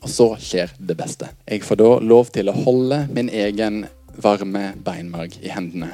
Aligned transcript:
Og 0.00 0.08
så 0.08 0.26
skjer 0.40 0.72
det 0.78 0.96
beste. 0.96 1.28
Jeg 1.48 1.64
får 1.66 1.80
da 1.80 1.90
lov 2.00 2.30
til 2.34 2.48
å 2.48 2.56
holde 2.56 3.02
min 3.12 3.28
egen 3.28 3.84
varme 4.20 4.72
beinmarg 4.84 5.36
i 5.44 5.52
hendene. 5.52 5.90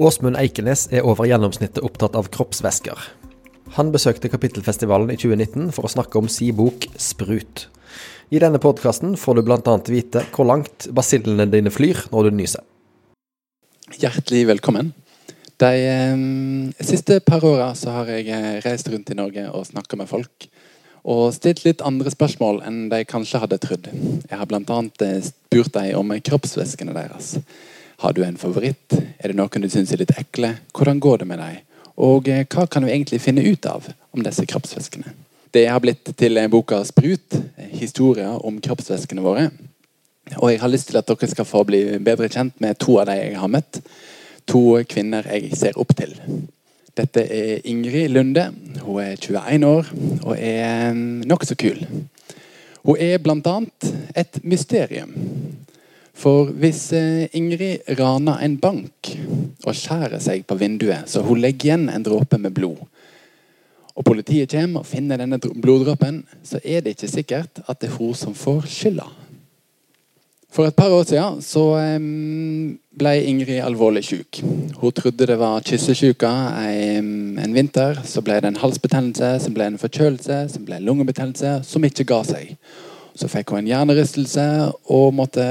Åsmund 0.00 0.36
Eikenes 0.40 0.86
er 0.92 1.06
over 1.08 1.28
gjennomsnittet 1.28 1.84
opptatt 1.84 2.16
av 2.16 2.28
kroppsvæsker. 2.32 3.00
Han 3.76 3.92
besøkte 3.92 4.30
Kapittelfestivalen 4.32 5.10
i 5.12 5.18
2019 5.20 5.72
for 5.76 5.88
å 5.88 5.92
snakke 5.92 6.20
om 6.20 6.28
si 6.32 6.50
bok 6.52 6.86
'Sprut'. 6.96 7.66
I 8.30 8.40
denne 8.42 8.58
podkasten 8.58 9.16
får 9.16 9.38
du 9.38 9.42
bl.a. 9.46 9.74
vite 9.86 10.24
hvor 10.34 10.48
langt 10.48 10.88
basillene 10.92 11.46
dine 11.50 11.70
flyr 11.70 12.08
når 12.10 12.28
du 12.30 12.38
nyser. 12.40 12.64
Hjertelig 13.96 14.46
velkommen. 14.48 14.92
De 15.56 15.72
eh, 15.72 16.16
siste 16.84 17.20
par 17.24 17.44
åra 17.46 17.70
har 17.72 18.10
jeg 18.12 18.28
eh, 18.28 18.56
reist 18.64 18.88
rundt 18.92 19.12
i 19.12 19.16
Norge 19.16 19.46
og 19.52 19.68
snakka 19.70 19.96
med 19.96 20.10
folk 20.10 20.48
og 21.06 21.30
stilt 21.36 21.62
litt 21.62 21.84
andre 21.86 22.10
spørsmål 22.10 22.60
enn 22.66 22.86
de 22.90 23.04
kanskje 23.06 23.40
hadde 23.42 23.60
trodd. 23.62 23.86
Jeg 24.26 24.38
har 24.40 24.48
bl.a. 24.50 24.78
Eh, 25.06 25.20
spurt 25.22 25.74
dem 25.76 25.92
om 26.00 26.10
kroppsvæskene 26.28 26.96
deres. 26.96 27.36
Har 28.02 28.16
du 28.16 28.24
en 28.26 28.40
favoritt? 28.40 28.96
Er 29.22 29.30
det 29.30 29.38
noen 29.38 29.62
du 29.62 29.70
syns 29.70 29.94
er 29.94 30.02
litt 30.02 30.16
ekle? 30.18 30.56
Hvordan 30.74 30.98
går 31.00 31.22
det 31.22 31.28
med 31.30 31.40
dem? 31.42 31.62
Og 32.02 32.28
eh, 32.28 32.42
hva 32.50 32.66
kan 32.66 32.82
du 32.82 32.90
egentlig 32.90 33.22
finne 33.22 33.46
ut 33.46 33.70
av 33.70 33.86
om 34.10 34.26
disse 34.26 34.44
kroppsvæskene? 34.50 35.14
Det 35.54 35.68
har 35.70 35.80
blitt 35.80 36.10
til 36.18 36.42
boka 36.50 36.82
'Sprut', 36.84 37.38
historier 37.70 38.44
om 38.44 38.58
kroppsvæskene 38.60 39.22
våre. 39.22 39.50
Og 40.42 40.50
jeg 40.50 40.60
har 40.60 40.68
lyst 40.68 40.90
til 40.90 40.98
at 40.98 41.06
dere 41.06 41.30
skal 41.30 41.46
få 41.46 41.62
bli 41.64 41.98
bedre 42.02 42.28
kjent 42.28 42.60
med 42.60 42.78
to 42.82 42.98
av 42.98 43.06
de 43.06 43.14
jeg 43.14 43.38
har 43.38 43.48
møtt. 43.48 43.80
To 44.50 44.82
kvinner 44.82 45.22
jeg 45.30 45.54
ser 45.56 45.78
opp 45.78 45.94
til. 45.96 46.18
Dette 46.96 47.20
er 47.28 47.60
Ingrid 47.68 48.08
Lunde. 48.08 48.46
Hun 48.80 49.02
er 49.02 49.18
21 49.20 49.66
år 49.68 49.90
og 50.22 50.34
er 50.38 50.94
nokså 50.96 51.56
kul. 51.60 51.82
Hun 52.86 52.96
er 53.02 53.18
bl.a. 53.20 53.56
et 54.16 54.38
mysterium. 54.42 55.12
For 56.16 56.48
hvis 56.56 56.86
eh, 56.96 57.26
Ingrid 57.36 57.84
raner 57.98 58.40
en 58.40 58.56
bank 58.56 59.10
og 59.66 59.74
skjærer 59.76 60.22
seg 60.22 60.46
på 60.48 60.56
vinduet, 60.56 61.04
så 61.10 61.20
hun 61.26 61.42
legger 61.42 61.68
igjen 61.68 61.90
en 61.92 62.06
dråpe 62.06 62.38
med 62.40 62.54
blod, 62.56 62.80
og 63.96 64.04
politiet 64.04 64.52
kommer 64.52 64.80
og 64.80 64.88
finner 64.88 65.20
denne 65.20 65.36
bloddråpen, 65.40 66.22
så 66.44 66.60
er 66.64 66.80
det 66.84 66.96
ikke 66.96 67.12
sikkert 67.12 67.60
at 67.66 67.80
det 67.80 67.90
er 67.90 67.98
hun 67.98 68.16
som 68.16 68.36
får 68.36 68.64
skylda. 68.72 69.08
For 70.56 70.64
et 70.64 70.76
par 70.76 70.88
år 70.88 71.04
siden 71.04 71.40
så 71.44 71.62
ble 72.96 73.10
Ingrid 73.28 73.60
alvorlig 73.60 74.06
syk. 74.08 74.38
Hun 74.80 74.92
trodde 74.96 75.26
det 75.28 75.36
var 75.36 75.60
kyssesyke 75.60 76.30
en 76.64 77.52
vinter. 77.52 77.98
Så 78.08 78.22
ble 78.24 78.38
det 78.40 78.48
en 78.48 78.62
halsbetennelse, 78.62 79.34
så 79.44 79.50
ble 79.52 79.66
en 79.68 79.76
forkjølelse, 79.76 80.38
så 80.54 80.62
ble 80.64 80.78
lungebetennelse, 80.80 81.58
som 81.60 81.84
ikke 81.84 82.06
ga 82.08 82.22
seg. 82.24 82.54
Så 83.16 83.28
fikk 83.28 83.52
hun 83.52 83.60
en 83.60 83.68
hjernerystelse 83.68 84.46
og 84.96 85.12
måtte 85.18 85.44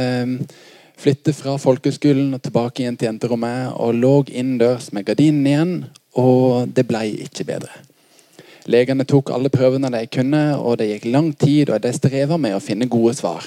flytte 0.97 1.35
fra 1.37 1.53
folkeskolen 1.61 2.33
og 2.33 2.41
tilbake 2.41 2.81
igjen 2.81 2.97
til 2.97 3.11
jenterommet. 3.11 3.75
Og 3.77 3.93
lå 3.99 4.13
innendørs 4.31 4.89
med 4.95 5.05
gardinen 5.05 5.45
igjen, 5.51 5.75
og 6.17 6.71
det 6.73 6.87
ble 6.89 7.03
ikke 7.27 7.45
bedre. 7.45 7.83
Legene 8.65 9.05
tok 9.05 9.29
alle 9.35 9.53
prøvene 9.53 9.93
de 9.93 10.01
kunne, 10.09 10.41
og 10.57 10.79
det 10.81 10.89
gikk 10.95 11.05
lang 11.13 11.29
tid, 11.37 11.69
og 11.69 11.85
de 11.85 11.93
streva 11.93 12.41
med 12.41 12.57
å 12.57 12.63
finne 12.63 12.89
gode 12.89 13.13
svar. 13.21 13.45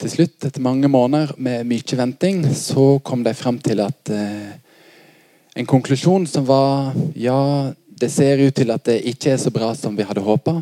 Til 0.00 0.10
slutt, 0.10 0.36
etter 0.42 0.62
mange 0.62 0.88
måneder 0.90 1.34
med 1.38 1.66
mye 1.70 1.98
venting, 1.98 2.42
så 2.56 2.98
kom 3.04 3.22
de 3.22 3.34
frem 3.36 3.60
til 3.62 3.82
at 3.84 4.10
eh, 4.10 4.60
En 5.54 5.66
konklusjon 5.70 6.24
som 6.26 6.42
var 6.48 6.96
ja, 7.14 7.70
det 7.86 8.08
ser 8.10 8.40
ut 8.42 8.56
til 8.58 8.72
at 8.74 8.82
det 8.88 8.96
ikke 9.06 9.36
er 9.36 9.38
så 9.38 9.52
bra 9.54 9.68
som 9.78 9.94
vi 9.94 10.02
hadde 10.02 10.24
håpa. 10.24 10.56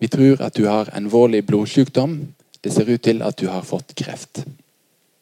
Vi 0.00 0.08
tror 0.08 0.40
at 0.40 0.56
du 0.56 0.64
har 0.64 0.88
en 0.88 1.04
alvorlig 1.04 1.42
blodsykdom. 1.44 2.14
Det 2.64 2.72
ser 2.72 2.88
ut 2.88 3.02
til 3.04 3.20
at 3.20 3.36
du 3.36 3.50
har 3.52 3.60
fått 3.60 3.92
kreft. 3.92 4.40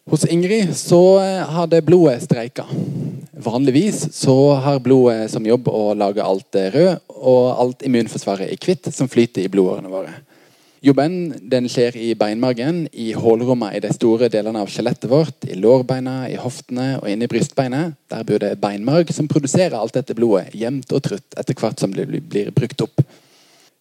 Hos 0.06 0.24
Ingrid 0.30 0.70
så 0.78 1.18
eh, 1.18 1.42
hadde 1.58 1.82
blodet 1.82 2.22
streika. 2.22 2.68
Vanligvis 3.32 4.14
så 4.14 4.54
har 4.62 4.78
blodet 4.78 5.26
som 5.34 5.46
jobb 5.46 5.68
å 5.74 5.90
lage 5.98 6.22
alt 6.22 6.54
rød, 6.54 7.02
og 7.18 7.42
alt 7.58 7.82
immunforsvaret 7.86 8.46
er 8.46 8.62
hvitt, 8.62 8.88
som 8.94 9.10
flyter 9.10 9.42
i 9.42 9.50
blodårene 9.50 9.90
våre. 9.90 10.14
Jobben 10.84 11.34
den 11.50 11.66
skjer 11.66 11.96
i 11.98 12.12
beinmargen, 12.14 12.84
i 12.92 13.10
hålrommet 13.16 13.74
i 13.74 13.80
de 13.82 13.90
store 13.94 14.28
delene 14.30 14.60
av 14.62 14.70
skjelettet 14.70 15.08
vårt, 15.10 15.48
i 15.50 15.56
lårbeina, 15.58 16.28
i 16.30 16.36
hoftene 16.38 16.92
og 17.00 17.08
inni 17.10 17.26
brystbeinet. 17.30 17.96
Der 18.12 18.26
bor 18.28 18.38
det 18.42 18.54
beinmarg 18.62 19.10
som 19.14 19.30
produserer 19.30 19.74
alt 19.78 19.98
dette 19.98 20.14
blodet 20.14 20.54
jevnt 20.54 20.94
og 20.94 21.02
trutt 21.08 21.38
etter 21.38 21.58
hvert 21.58 21.82
som 21.82 21.94
det 21.96 22.06
blir 22.06 22.52
brukt 22.54 22.86
opp. 22.86 23.02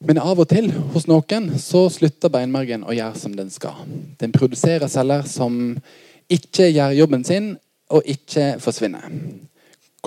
Men 0.06 0.20
av 0.22 0.42
og 0.42 0.50
til 0.50 0.72
hos 0.94 1.08
noen 1.10 1.52
så 1.62 1.88
slutter 1.94 2.34
beinmargen 2.34 2.86
å 2.86 2.94
gjøre 2.94 3.22
som 3.22 3.38
den 3.38 3.50
skal. 3.54 3.86
Den 4.22 4.34
produserer 4.34 4.90
celler 4.90 5.26
som 5.30 5.78
ikke 6.30 6.70
gjør 6.70 6.98
jobben 6.98 7.24
sin, 7.26 7.56
og 7.88 8.04
ikke 8.04 8.58
forsvinner. 8.60 9.06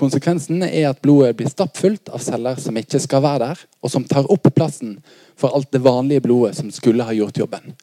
Konsekvensen 0.01 0.63
er 0.65 0.87
at 0.89 1.01
blodet 1.03 1.35
blir 1.37 1.49
stappfullt 1.51 2.09
av 2.09 2.23
celler 2.25 2.57
som 2.57 2.77
ikke 2.79 2.99
skal 3.03 3.21
være 3.21 3.43
der, 3.43 3.59
og 3.85 3.91
som 3.93 4.05
tar 4.09 4.25
opp 4.33 4.47
plassen 4.55 4.95
for 5.37 5.53
alt 5.53 5.69
det 5.73 5.83
vanlige 5.85 6.23
blodet 6.25 6.55
som 6.57 6.71
skulle 6.73 7.05
ha 7.05 7.13
gjort 7.13 7.37
jobben. 7.37 7.75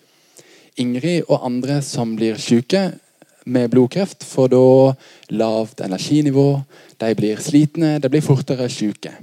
Ingrid 0.82 1.28
og 1.28 1.44
andre 1.46 1.78
som 1.86 2.16
blir 2.18 2.38
syke 2.42 2.88
med 3.46 3.70
blodkreft, 3.70 4.26
får 4.26 4.50
da 4.50 4.64
lavt 5.30 5.80
energinivå, 5.86 6.48
de 6.98 7.10
blir 7.18 7.38
slitne, 7.42 7.96
de 8.02 8.10
blir 8.10 8.24
fortere 8.26 8.66
syke. 8.72 9.14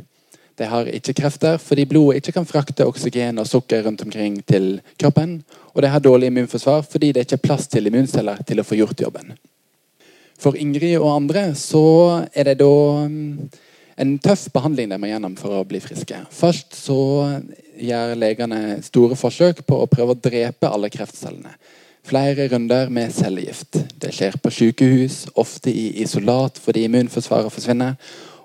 De 0.56 0.70
har 0.72 0.88
ikke 0.88 1.18
krefter 1.18 1.58
fordi 1.60 1.84
blodet 1.90 2.22
ikke 2.22 2.38
kan 2.38 2.48
frakte 2.48 2.88
oksygen 2.88 3.44
og 3.44 3.50
sukker 3.50 3.84
rundt 3.84 4.06
omkring 4.08 4.40
til 4.48 4.78
kroppen. 4.96 5.42
Og 5.76 5.84
de 5.84 5.92
har 5.92 6.00
dårlig 6.00 6.32
immunforsvar 6.32 6.88
fordi 6.88 7.12
det 7.12 7.26
ikke 7.26 7.42
er 7.42 7.44
plass 7.50 7.68
til 7.68 7.92
immunceller 7.92 8.40
til 8.48 8.64
å 8.64 8.68
få 8.68 8.80
gjort 8.80 9.04
jobben. 9.04 9.36
For 10.42 10.58
Ingrid 10.60 10.98
og 11.00 11.14
andre 11.14 11.48
så 11.58 11.86
er 12.36 12.50
det 12.50 12.58
da 12.60 12.74
mm, 13.08 13.48
en 14.04 14.18
tøff 14.20 14.50
behandling 14.54 14.92
de 14.92 15.00
må 15.00 15.10
gjennom 15.10 15.38
for 15.40 15.56
å 15.56 15.66
bli 15.68 15.80
friske. 15.84 16.20
Først 16.36 16.76
så 16.76 17.00
gjør 17.80 18.16
legene 18.20 18.80
store 18.84 19.18
forsøk 19.20 19.64
på 19.68 19.82
å 19.82 19.90
prøve 19.92 20.16
å 20.16 20.20
drepe 20.20 20.72
alle 20.72 20.92
kreftcellene. 20.92 21.56
Flere 22.06 22.46
runder 22.52 22.92
med 22.94 23.14
cellegift. 23.16 23.80
Det 23.98 24.12
skjer 24.14 24.36
på 24.38 24.52
sykehus, 24.54 25.24
ofte 25.42 25.72
i 25.74 25.88
isolat 26.04 26.60
fordi 26.62 26.86
immunforsvaret 26.86 27.54
forsvinner. 27.54 27.96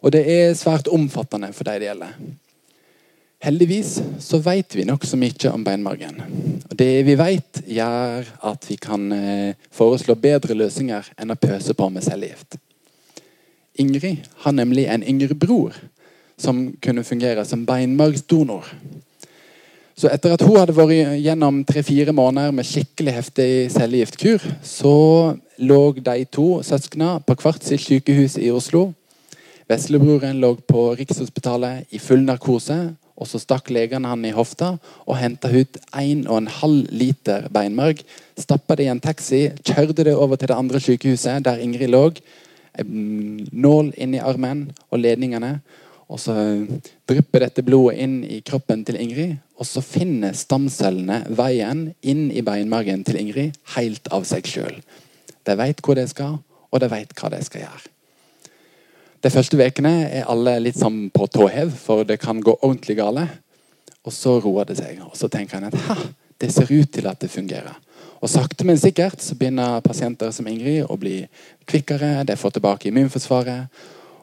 Og 0.01 0.15
det 0.15 0.23
er 0.33 0.55
svært 0.57 0.89
omfattende 0.89 1.51
for 1.53 1.69
de 1.69 1.83
det 1.83 1.91
gjelder. 1.91 2.15
Heldigvis 3.41 3.95
så 4.21 4.37
vet 4.45 4.75
vi 4.77 4.85
nokså 4.85 5.17
mye 5.17 5.51
om 5.55 5.63
beinmargen. 5.65 6.19
Og 6.69 6.75
Det 6.77 7.07
vi 7.07 7.15
vet, 7.17 7.63
gjør 7.65 8.27
at 8.45 8.67
vi 8.69 8.77
kan 8.77 9.13
eh, 9.17 9.55
foreslå 9.73 10.15
bedre 10.21 10.53
løsninger 10.55 11.09
enn 11.17 11.33
å 11.33 11.39
pøse 11.41 11.73
på 11.73 11.89
med 11.89 12.05
cellegift. 12.05 12.59
Ingrid 13.81 14.29
har 14.45 14.53
nemlig 14.53 14.85
en 14.93 15.07
yngre 15.09 15.35
bror 15.35 15.73
som 16.37 16.67
kunne 16.85 17.05
fungere 17.05 17.47
som 17.49 17.65
beinmargsdonor. 17.65 18.69
Så 19.97 20.13
etter 20.13 20.37
at 20.37 20.45
hun 20.45 20.59
hadde 20.61 20.77
vært 20.77 21.17
gjennom 21.25 21.65
tre-fire 21.65 22.13
måneder 22.13 22.53
med 22.53 22.69
skikkelig 22.69 23.17
heftig 23.23 23.51
cellegiftkur, 23.73 24.45
så 24.61 24.97
lå 25.65 25.83
de 25.97 26.25
to 26.29 26.49
søsknene 26.65 27.23
på 27.25 27.41
hvert 27.41 27.65
sitt 27.65 27.89
sykehus 27.89 28.37
i 28.37 28.53
Oslo. 28.53 28.91
Veslebroren 29.69 30.41
lå 30.45 30.59
på 30.69 30.91
Rikshospitalet 30.99 31.89
i 31.97 32.01
full 32.03 32.25
narkose 32.29 32.83
og 33.21 33.29
Så 33.29 33.41
stakk 33.43 33.69
legene 33.71 34.09
han 34.09 34.25
i 34.25 34.33
hofta 34.33 34.73
og 35.05 35.19
henta 35.21 35.51
ut 35.53 35.77
1,5 35.93 36.79
liter 36.89 37.49
beinmarg. 37.53 38.01
Stappa 38.39 38.77
det 38.77 38.87
i 38.89 38.93
en 38.93 39.03
taxi, 39.03 39.51
kjørte 39.61 40.07
det 40.09 40.17
over 40.17 40.41
til 40.41 40.49
det 40.49 40.57
andre 40.57 40.81
sykehuset 40.81 41.45
der 41.45 41.61
Ingrid 41.61 41.93
lå. 41.93 42.07
Nål 42.81 43.93
inn 44.01 44.17
i 44.17 44.25
armen 44.25 44.71
og 44.89 45.03
ledningene. 45.03 45.59
Og 46.11 46.19
så 46.19 46.35
drypper 47.07 47.45
dette 47.45 47.63
blodet 47.63 48.01
inn 48.03 48.17
i 48.25 48.41
kroppen 48.43 48.83
til 48.89 48.99
Ingrid. 48.99 49.37
Og 49.61 49.69
så 49.69 49.85
finner 49.85 50.35
stamcellene 50.35 51.23
veien 51.39 51.91
inn 52.01 52.31
i 52.33 52.43
beinmargen 52.43 53.05
til 53.07 53.21
Ingrid 53.21 53.61
helt 53.77 54.11
av 54.11 54.25
seg 54.27 54.49
sjøl. 54.49 54.81
De 55.47 55.57
veit 55.61 55.79
hvor 55.85 55.99
de 55.99 56.09
skal, 56.11 56.41
og 56.71 56.83
de 56.83 56.91
veit 56.91 57.15
hva 57.15 57.31
de 57.37 57.45
skal 57.45 57.69
gjøre. 57.69 57.91
De 59.21 59.29
første 59.29 59.59
ukene 59.59 59.93
er 60.09 60.29
alle 60.33 60.57
litt 60.65 60.79
sånn 60.81 61.11
på 61.13 61.27
tå 61.29 61.49
hev, 61.53 61.75
for 61.77 62.07
det 62.09 62.17
kan 62.23 62.41
gå 62.41 62.55
ordentlig 62.63 62.97
gale. 62.97 63.27
Og 64.09 64.15
så 64.17 64.39
roer 64.41 64.71
det 64.71 64.79
seg, 64.79 65.03
og 65.05 65.13
så 65.19 65.29
tenker 65.29 65.59
en 65.59 65.69
at 65.69 65.77
ha, 65.91 65.97
det 66.41 66.49
ser 66.55 66.71
ut 66.73 66.89
til 66.93 67.09
at 67.11 67.21
det 67.21 67.29
fungerer. 67.29 67.77
Og 68.21 68.29
Sakte, 68.33 68.65
men 68.69 68.81
sikkert 68.81 69.21
så 69.25 69.37
begynner 69.37 69.85
pasienter 69.85 70.33
som 70.33 70.49
Ingrid 70.49 70.89
å 70.89 70.97
bli 71.01 71.23
kvikkere. 71.69 72.25
De 72.29 72.37
får 72.37 72.57
tilbake 72.57 72.89
immunforsvaret, 72.89 73.69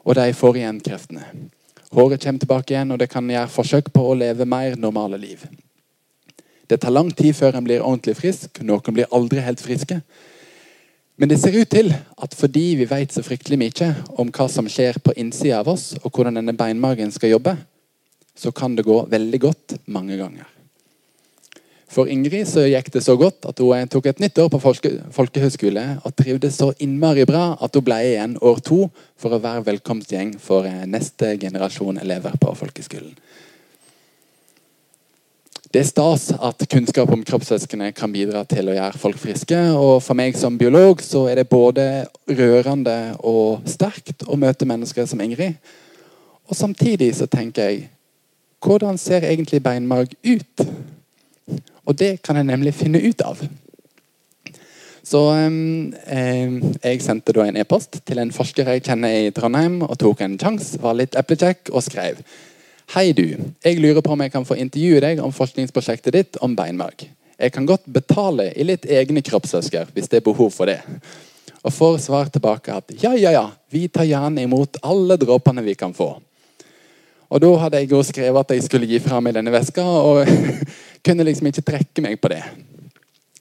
og 0.06 0.18
de 0.18 0.34
får 0.38 0.60
igjen 0.62 0.82
kreftene. 0.86 1.30
Håret 1.94 2.24
kommer 2.24 2.42
tilbake 2.42 2.74
igjen, 2.74 2.92
og 2.94 3.00
det 3.02 3.10
kan 3.10 3.30
gjøre 3.30 3.54
forsøk 3.54 3.94
på 3.94 4.04
å 4.10 4.18
leve 4.18 4.46
mer 4.50 4.76
normale 4.82 5.18
liv. 5.22 5.46
Det 6.68 6.82
tar 6.82 6.92
lang 6.92 7.10
tid 7.16 7.36
før 7.38 7.58
en 7.58 7.66
blir 7.66 7.86
ordentlig 7.86 8.18
frisk. 8.18 8.60
Noen 8.66 8.98
blir 8.98 9.14
aldri 9.16 9.46
helt 9.46 9.62
friske. 9.64 10.02
Men 11.18 11.32
det 11.32 11.40
ser 11.42 11.56
ut 11.58 11.70
til 11.70 11.90
at 11.94 12.36
fordi 12.38 12.76
vi 12.78 12.86
vet 12.90 13.14
så 13.14 13.24
fryktelig 13.26 13.58
mye 13.58 13.88
om 14.22 14.30
hva 14.30 14.46
som 14.54 14.70
skjer 14.70 15.00
på 15.02 15.16
innsida 15.18 15.64
av 15.64 15.72
oss, 15.74 15.96
og 16.04 16.12
hvordan 16.14 16.38
denne 16.38 16.54
beinmargen 16.58 17.10
skal 17.14 17.34
jobbe, 17.34 17.56
så 18.38 18.54
kan 18.54 18.76
det 18.78 18.86
gå 18.86 19.00
veldig 19.10 19.40
godt 19.42 19.80
mange 19.90 20.20
ganger. 20.20 20.46
For 21.88 22.10
Ingrid 22.12 22.46
så 22.46 22.68
gikk 22.68 22.92
det 22.94 23.02
så 23.02 23.16
godt 23.18 23.48
at 23.50 23.58
hun 23.64 23.90
tok 23.90 24.10
et 24.12 24.20
nytt 24.22 24.38
år 24.44 24.52
på 24.54 24.60
folke, 24.62 24.92
folkehøyskole 25.16 25.86
og 26.04 26.14
trivdes 26.20 26.60
så 26.60 26.70
innmari 26.84 27.24
bra 27.26 27.56
at 27.64 27.74
hun 27.74 27.86
ble 27.88 27.98
igjen 28.04 28.36
år 28.44 28.60
to 28.62 28.84
for 29.18 29.34
å 29.34 29.42
være 29.42 29.66
velkomstgjeng 29.72 30.36
for 30.44 30.68
eh, 30.68 30.84
neste 30.86 31.34
generasjon 31.42 31.98
elever 32.04 32.36
på 32.44 32.54
folkeskolen. 32.60 33.16
Det 35.68 35.82
er 35.82 35.88
stas 35.90 36.30
at 36.32 36.64
kunnskap 36.72 37.10
om 37.12 37.24
kroppsvæskene 37.28 37.90
kan 37.92 38.12
bidra 38.14 38.46
til 38.48 38.70
å 38.72 38.76
gjøre 38.78 39.02
folk 39.02 39.20
friske. 39.20 39.58
Og 39.76 40.00
for 40.04 40.16
meg 40.16 40.38
som 40.40 40.56
biolog 40.60 41.04
så 41.04 41.26
er 41.28 41.42
det 41.42 41.50
både 41.52 42.06
rørende 42.32 43.18
og 43.20 43.68
sterkt 43.68 44.24
å 44.24 44.40
møte 44.40 44.68
mennesker 44.70 45.10
som 45.10 45.20
Ingrid. 45.24 45.60
Og 46.48 46.56
samtidig 46.56 47.12
så 47.20 47.28
tenker 47.28 47.68
jeg 47.68 47.86
hvordan 48.64 48.98
ser 48.98 49.28
egentlig 49.28 49.60
beinmarg 49.64 50.16
ut? 50.24 50.68
Og 51.86 52.00
det 52.00 52.18
kan 52.24 52.40
jeg 52.40 52.48
nemlig 52.48 52.74
finne 52.76 53.04
ut 53.04 53.22
av. 53.28 53.44
Så 55.08 55.22
eh, 55.36 56.56
jeg 56.84 57.04
sendte 57.04 57.36
da 57.36 57.46
en 57.48 57.60
e-post 57.60 58.02
til 58.08 58.20
en 58.24 58.32
forsker 58.36 58.72
jeg 58.72 58.88
kjenner 58.88 59.28
i 59.28 59.32
Trondheim, 59.36 59.82
og 59.84 60.00
tok 60.00 60.24
en 60.24 60.40
sjanse, 60.40 60.80
var 60.84 60.98
litt 61.00 61.16
eplekjekk 61.20 61.72
og 61.72 61.84
skrev 61.86 62.24
Hei, 62.88 63.12
du. 63.12 63.36
Jeg 63.64 63.82
lurer 63.84 64.00
på 64.00 64.14
om 64.14 64.22
jeg 64.24 64.32
kan 64.32 64.46
få 64.48 64.56
intervjue 64.56 65.02
deg 65.04 65.20
om 65.20 65.34
forskningsprosjektet 65.36 66.16
ditt 66.16 66.38
om 66.40 66.54
beinmarg. 66.56 67.02
Jeg 67.36 67.52
kan 67.52 67.66
godt 67.68 67.84
betale 67.92 68.46
i 68.56 68.64
litt 68.64 68.88
egne 68.88 69.20
kroppsvæsker 69.28 69.90
hvis 69.92 70.08
det 70.08 70.22
er 70.22 70.24
behov 70.24 70.54
for 70.56 70.72
det. 70.72 70.78
Og 71.68 71.74
får 71.76 71.98
svar 72.06 72.32
tilbake 72.32 72.72
at 72.72 72.96
ja, 73.02 73.12
ja, 73.20 73.34
ja, 73.36 73.44
vi 73.68 73.90
tar 73.92 74.08
gjerne 74.08 74.48
imot 74.48 74.80
alle 74.88 75.20
dråpene 75.20 75.66
vi 75.68 75.76
kan 75.76 75.92
få. 75.92 76.14
Og 77.28 77.44
da 77.44 77.52
hadde 77.66 77.84
jeg 77.84 77.92
jo 77.92 78.00
skrevet 78.08 78.46
at 78.46 78.56
jeg 78.56 78.64
skulle 78.70 78.88
gi 78.88 79.04
fra 79.04 79.20
meg 79.20 79.36
denne 79.36 79.52
veska, 79.52 79.84
og 79.84 80.24
kunne 81.06 81.28
liksom 81.28 81.52
ikke 81.52 81.68
trekke 81.68 82.08
meg 82.08 82.16
på 82.24 82.32
det. 82.32 82.40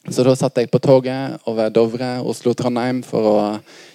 Så 0.07 0.23
da 0.23 0.37
satt 0.39 0.59
jeg 0.61 0.71
på 0.71 0.79
toget 0.79 1.49
over 1.51 1.71
Dovre, 1.75 2.21
Oslo, 2.23 2.53
Trondheim 2.55 3.01
for 3.03 3.27
å 3.27 3.39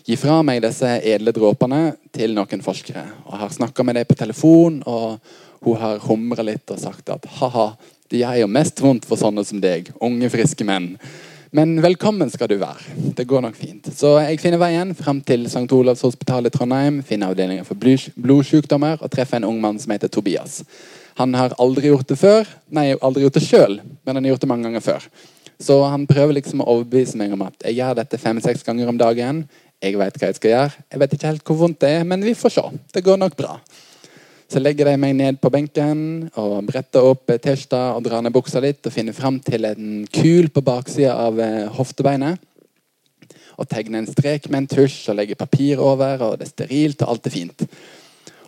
gi 0.04 0.18
fra 0.20 0.42
meg 0.44 0.60
disse 0.66 0.90
edle 1.08 1.32
dråpene 1.32 1.94
til 2.12 2.36
noen 2.36 2.64
forskere. 2.66 3.06
Og 3.30 3.38
har 3.40 3.54
snakka 3.56 3.86
med 3.88 3.96
dem 3.96 4.10
på 4.10 4.18
telefon, 4.20 4.82
og 4.84 5.22
hun 5.64 5.80
har 5.80 6.04
humra 6.04 6.44
litt 6.44 6.74
og 6.74 6.82
sagt 6.82 7.14
at 7.16 7.28
ha-ha, 7.40 7.72
det 8.12 8.20
gjør 8.26 8.42
jo 8.42 8.52
mest 8.52 8.84
vondt 8.84 9.08
for 9.08 9.20
sånne 9.22 9.46
som 9.48 9.64
deg, 9.64 9.94
unge, 10.04 10.28
friske 10.34 10.68
menn. 10.68 10.98
Men 11.56 11.78
velkommen 11.84 12.30
skal 12.32 12.52
du 12.52 12.58
være. 12.60 12.96
Det 13.16 13.28
går 13.28 13.46
nok 13.48 13.56
fint. 13.56 13.88
Så 13.96 14.18
jeg 14.20 14.40
finner 14.44 14.60
veien 14.60 14.92
frem 14.96 15.24
til 15.24 15.48
St. 15.48 15.68
Olavs 15.76 16.04
hospital 16.04 16.48
i 16.48 16.52
Trondheim, 16.52 17.00
finner 17.08 17.32
avdelingen 17.32 17.68
for 17.68 17.80
blodsykdommer 17.80 19.00
og 19.00 19.12
treffer 19.12 19.40
en 19.40 19.48
ung 19.48 19.60
mann 19.64 19.80
som 19.80 19.96
heter 19.96 20.12
Tobias. 20.12 20.62
Han 21.20 21.36
har 21.40 21.56
aldri 21.60 21.92
gjort 21.92 22.12
det 22.12 22.20
før, 22.20 22.48
nei, 22.72 22.90
aldri 23.00 23.24
gjort 23.24 23.40
det 23.40 23.48
sjøl, 23.48 23.80
men 23.80 24.18
han 24.18 24.26
har 24.26 24.36
gjort 24.36 24.44
det 24.44 24.52
mange 24.52 24.68
ganger 24.68 24.84
før. 24.84 25.08
Så 25.62 25.78
han 25.86 26.08
prøver 26.10 26.40
liksom 26.40 26.64
å 26.64 26.70
overbevise 26.74 27.20
meg 27.20 27.34
om 27.36 27.44
at 27.46 27.68
jeg 27.68 27.78
gjør 27.78 28.00
dette 28.02 28.18
fem-seks 28.22 28.66
ganger 28.66 28.90
om 28.90 28.98
dagen. 28.98 29.44
Jeg 29.82 29.98
vet 29.98 30.18
hva 30.18 30.30
jeg 30.30 30.38
skal 30.40 30.54
gjøre. 30.56 30.84
Jeg 30.90 31.02
vet 31.02 31.16
ikke 31.16 31.30
helt 31.30 31.48
hvor 31.48 31.60
vondt 31.62 31.82
det 31.84 31.94
er, 32.00 32.06
men 32.08 32.26
vi 32.26 32.34
får 32.38 32.56
se. 32.56 32.64
Det 32.94 33.04
går 33.06 33.22
nok 33.22 33.38
bra. 33.38 33.56
Så 34.52 34.60
legger 34.60 34.90
de 34.90 34.98
meg 35.00 35.14
ned 35.16 35.38
på 35.40 35.50
benken 35.54 36.02
og 36.36 36.58
bretter 36.68 37.06
opp 37.14 37.30
T-skjorta 37.30 37.94
og 37.96 38.04
drar 38.04 38.24
ned 38.26 38.34
buksa 38.36 38.60
litt 38.60 38.84
og 38.84 38.92
finner 38.92 39.16
fram 39.16 39.38
til 39.40 39.70
en 39.70 40.02
kul 40.12 40.50
på 40.52 40.64
baksida 40.66 41.14
av 41.28 41.40
eh, 41.40 41.70
hoftebeinet. 41.78 42.42
Og 43.62 43.70
tegner 43.70 44.02
en 44.02 44.10
strek 44.10 44.50
med 44.50 44.64
en 44.64 44.70
tusj 44.74 45.12
og 45.14 45.20
legger 45.22 45.40
papir 45.40 45.80
over, 45.80 46.26
og 46.26 46.40
det 46.40 46.50
er 46.50 46.52
sterilt 46.52 47.06
og 47.06 47.14
alt 47.14 47.30
er 47.30 47.36
fint. 47.38 47.66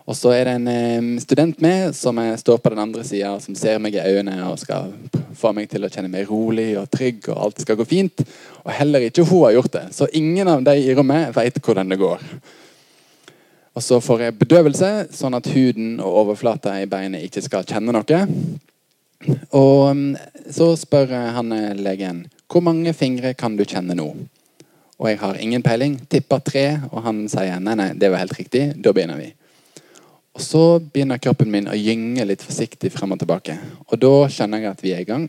Og 0.04 0.16
så 0.16 0.34
er 0.36 0.44
det 0.48 0.56
en 0.60 1.14
student 1.22 1.60
med 1.64 1.94
som 1.96 2.18
står 2.36 2.58
på 2.60 2.72
den 2.74 2.82
andre 2.82 3.04
sida, 3.08 3.38
som 3.40 3.56
ser 3.56 3.78
meg 3.80 3.96
i 3.96 4.02
øynene 4.04 4.50
og 4.50 4.58
skal 4.60 4.90
få 5.34 5.54
meg 5.56 5.70
til 5.70 5.86
å 5.86 5.88
kjenne 5.88 6.10
meg 6.12 6.28
rolig 6.28 6.74
og 6.76 6.90
trygg, 6.92 7.30
og 7.32 7.40
alt 7.46 7.62
skal 7.64 7.78
gå 7.80 7.86
fint. 7.88 8.20
Og 8.66 8.72
heller 8.76 9.06
ikke 9.06 9.24
hun 9.24 9.46
har 9.46 9.56
gjort 9.56 9.72
det. 9.78 9.86
Så 9.96 10.10
ingen 10.12 10.50
av 10.50 10.64
de 10.66 10.76
i 10.76 10.92
rommet 10.96 11.32
veit 11.36 11.56
hvordan 11.56 11.88
det 11.88 12.00
går. 12.02 12.20
Og 13.74 13.82
så 13.82 13.98
får 14.04 14.26
jeg 14.26 14.38
bedøvelse, 14.38 14.90
sånn 15.16 15.34
at 15.34 15.48
huden 15.50 15.96
og 15.98 16.20
overflata 16.20 16.76
i 16.78 16.86
beinet 16.90 17.24
ikke 17.26 17.42
skal 17.42 17.66
kjenne 17.66 17.94
noe. 17.96 18.20
Og 19.56 20.20
så 20.52 20.68
spør 20.76 21.16
han 21.34 21.52
eh, 21.56 21.72
legen 21.80 22.26
hvor 22.50 22.62
mange 22.62 22.92
fingre 22.94 23.32
kan 23.34 23.56
du 23.56 23.64
kjenne 23.64 23.96
nå. 23.98 24.06
Og 25.00 25.08
jeg 25.08 25.18
har 25.18 25.40
ingen 25.42 25.64
peiling. 25.64 25.96
Tipper 26.06 26.42
tre. 26.44 26.66
Og 26.92 27.00
han 27.02 27.24
sier 27.32 27.58
nei, 27.58 27.74
nei, 27.80 27.88
det 27.98 28.12
var 28.12 28.22
helt 28.22 28.36
riktig. 28.38 28.68
Da 28.84 28.92
begynner 28.94 29.18
vi. 29.18 29.32
Og 30.34 30.42
så 30.42 30.62
begynner 30.82 31.22
kroppen 31.22 31.50
min 31.50 31.68
å 31.70 31.76
gynge 31.78 32.26
litt 32.26 32.42
forsiktig 32.42 32.90
frem 32.90 33.14
og 33.14 33.20
tilbake. 33.20 33.54
Og 33.86 34.00
da 34.02 34.14
skjønner 34.26 34.64
jeg 34.64 34.72
at 34.74 34.82
vi 34.82 34.94
er 34.94 35.04
i 35.04 35.08
gang. 35.08 35.28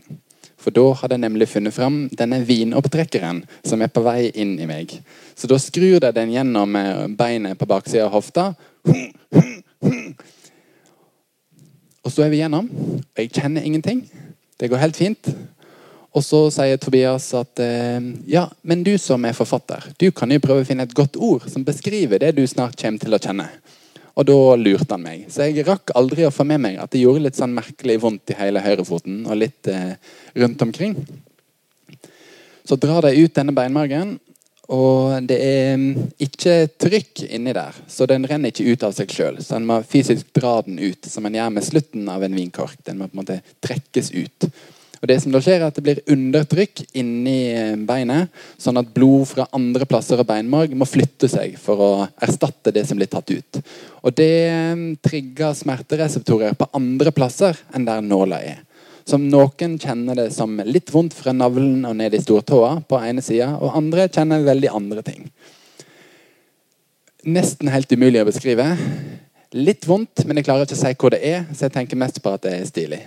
For 0.58 0.74
da 0.74 0.88
hadde 0.98 1.14
jeg 1.14 1.22
nemlig 1.22 1.46
funnet 1.50 1.74
fram 1.76 1.98
denne 2.16 2.40
vinopptrekkeren 2.46 3.44
som 3.62 3.82
er 3.84 3.92
på 3.92 4.02
vei 4.02 4.32
inn 4.34 4.56
i 4.58 4.66
meg. 4.66 4.96
Så 5.38 5.46
da 5.50 5.60
skrur 5.62 6.00
jeg 6.00 6.16
den 6.16 6.32
gjennom 6.34 6.74
eh, 6.80 7.06
beinet 7.14 7.58
på 7.60 7.68
baksida 7.70 8.08
av 8.08 8.16
hofta. 8.16 8.48
Og 12.06 12.10
så 12.10 12.24
er 12.24 12.32
vi 12.32 12.40
gjennom. 12.40 12.66
Og 12.66 13.20
jeg 13.20 13.30
kjenner 13.36 13.62
ingenting. 13.66 14.02
Det 14.58 14.70
går 14.72 14.82
helt 14.82 14.98
fint. 14.98 15.30
Og 16.16 16.24
så 16.24 16.46
sier 16.50 16.80
Tobias 16.80 17.28
at 17.36 17.60
eh, 17.62 18.00
ja, 18.32 18.46
men 18.66 18.82
du 18.82 18.94
som 18.98 19.22
er 19.28 19.36
forfatter, 19.36 19.84
du 20.00 20.08
kan 20.16 20.32
jo 20.32 20.40
prøve 20.42 20.64
å 20.64 20.68
finne 20.68 20.86
et 20.88 20.96
godt 20.96 21.18
ord 21.20 21.44
som 21.52 21.66
beskriver 21.66 22.22
det 22.22 22.32
du 22.38 22.46
snart 22.48 22.78
kommer 22.80 23.02
til 23.02 23.14
å 23.14 23.20
kjenne. 23.20 23.50
Og 24.16 24.24
da 24.24 24.38
lurte 24.56 24.94
han 24.94 25.04
meg. 25.04 25.26
Så 25.32 25.44
jeg 25.44 25.66
rakk 25.66 25.92
aldri 25.98 26.24
å 26.24 26.32
få 26.32 26.46
med 26.48 26.62
meg 26.64 26.78
at 26.80 26.92
det 26.94 27.02
gjorde 27.02 27.26
litt 27.26 27.38
sånn 27.38 27.56
merkelig 27.56 27.98
vondt 28.00 28.32
i 28.32 28.38
hele 28.38 28.62
høyrefoten 28.64 29.24
og 29.28 29.40
litt 29.42 29.68
eh, 29.68 29.98
rundt 30.40 30.62
omkring. 30.64 30.96
Så 32.66 32.78
drar 32.80 33.04
de 33.04 33.12
ut 33.20 33.34
denne 33.36 33.54
beinmargen, 33.54 34.16
og 34.72 35.28
det 35.28 35.36
er 35.38 35.76
mm, 35.78 35.90
ikke 36.26 36.54
trykk 36.80 37.22
inni 37.28 37.52
der. 37.54 37.76
Så 37.86 38.08
den 38.10 38.26
renner 38.26 38.50
ikke 38.50 38.66
ut 38.72 38.86
av 38.88 38.96
seg 38.96 39.12
sjøl. 39.14 39.38
Så 39.44 39.58
en 39.58 39.68
må 39.68 39.78
fysisk 39.86 40.32
dra 40.34 40.56
den 40.66 40.80
ut, 40.80 41.06
som 41.06 41.28
en 41.28 41.36
gjør 41.38 41.52
med 41.54 41.66
slutten 41.66 42.08
av 42.10 42.24
en 42.26 42.34
vinkork. 42.34 42.80
Den 42.88 42.98
må 42.98 43.06
på 43.06 43.14
en 43.14 43.22
måte 43.22 43.38
trekkes 43.62 44.10
ut. 44.16 44.48
Og 45.02 45.08
det 45.10 45.18
som 45.22 45.32
da 45.34 45.40
skjer 45.44 45.60
er 45.60 45.66
at 45.68 45.76
det 45.76 45.84
blir 45.84 46.02
undertrykk 46.12 46.82
inni 46.96 47.38
eh, 47.52 47.74
beinet, 47.88 48.32
sånn 48.60 48.80
at 48.80 48.92
blod 48.94 49.26
fra 49.32 49.48
andre 49.56 49.88
plasser 49.88 50.20
av 50.22 50.28
beinmarg 50.28 50.72
må 50.78 50.88
flytte 50.88 51.28
seg 51.30 51.58
for 51.60 51.82
å 51.82 51.90
erstatte 52.24 52.72
det 52.74 52.86
som 52.88 52.98
blir 52.98 53.10
tatt 53.12 53.30
ut. 53.32 53.60
Og 54.02 54.16
Det 54.16 54.30
eh, 54.48 54.86
trigger 55.04 55.56
smertereseptorer 55.58 56.56
på 56.56 56.70
andre 56.76 57.12
plasser 57.14 57.58
enn 57.76 57.88
der 57.88 58.04
nåla 58.04 58.40
er. 58.40 58.62
Som 59.06 59.28
Noen 59.30 59.76
kjenner 59.78 60.18
det 60.18 60.30
som 60.34 60.56
litt 60.66 60.90
vondt 60.90 61.14
fra 61.14 61.30
navlen 61.36 61.84
og 61.86 61.94
ned 61.94 62.16
i 62.16 62.22
stortåa 62.22 62.80
på 62.88 62.98
ene 63.06 63.22
sida, 63.22 63.52
og 63.60 63.76
andre 63.78 64.08
kjenner 64.10 64.42
veldig 64.48 64.72
andre 64.74 65.04
ting. 65.06 65.28
Nesten 67.26 67.70
helt 67.70 67.92
umulig 67.92 68.24
å 68.24 68.26
beskrive. 68.26 68.66
Litt 69.54 69.86
vondt, 69.86 70.24
men 70.26 70.40
jeg 70.40 70.48
klarer 70.48 70.66
ikke 70.66 70.74
å 70.74 70.80
si 70.80 70.94
hvor 70.98 71.14
det 71.14 71.22
er, 71.22 71.46
så 71.52 71.68
jeg 71.68 71.76
tenker 71.76 71.98
mest 72.00 72.18
på 72.22 72.34
at 72.34 72.42
det 72.48 72.56
er 72.56 72.66
stilig. 72.66 73.04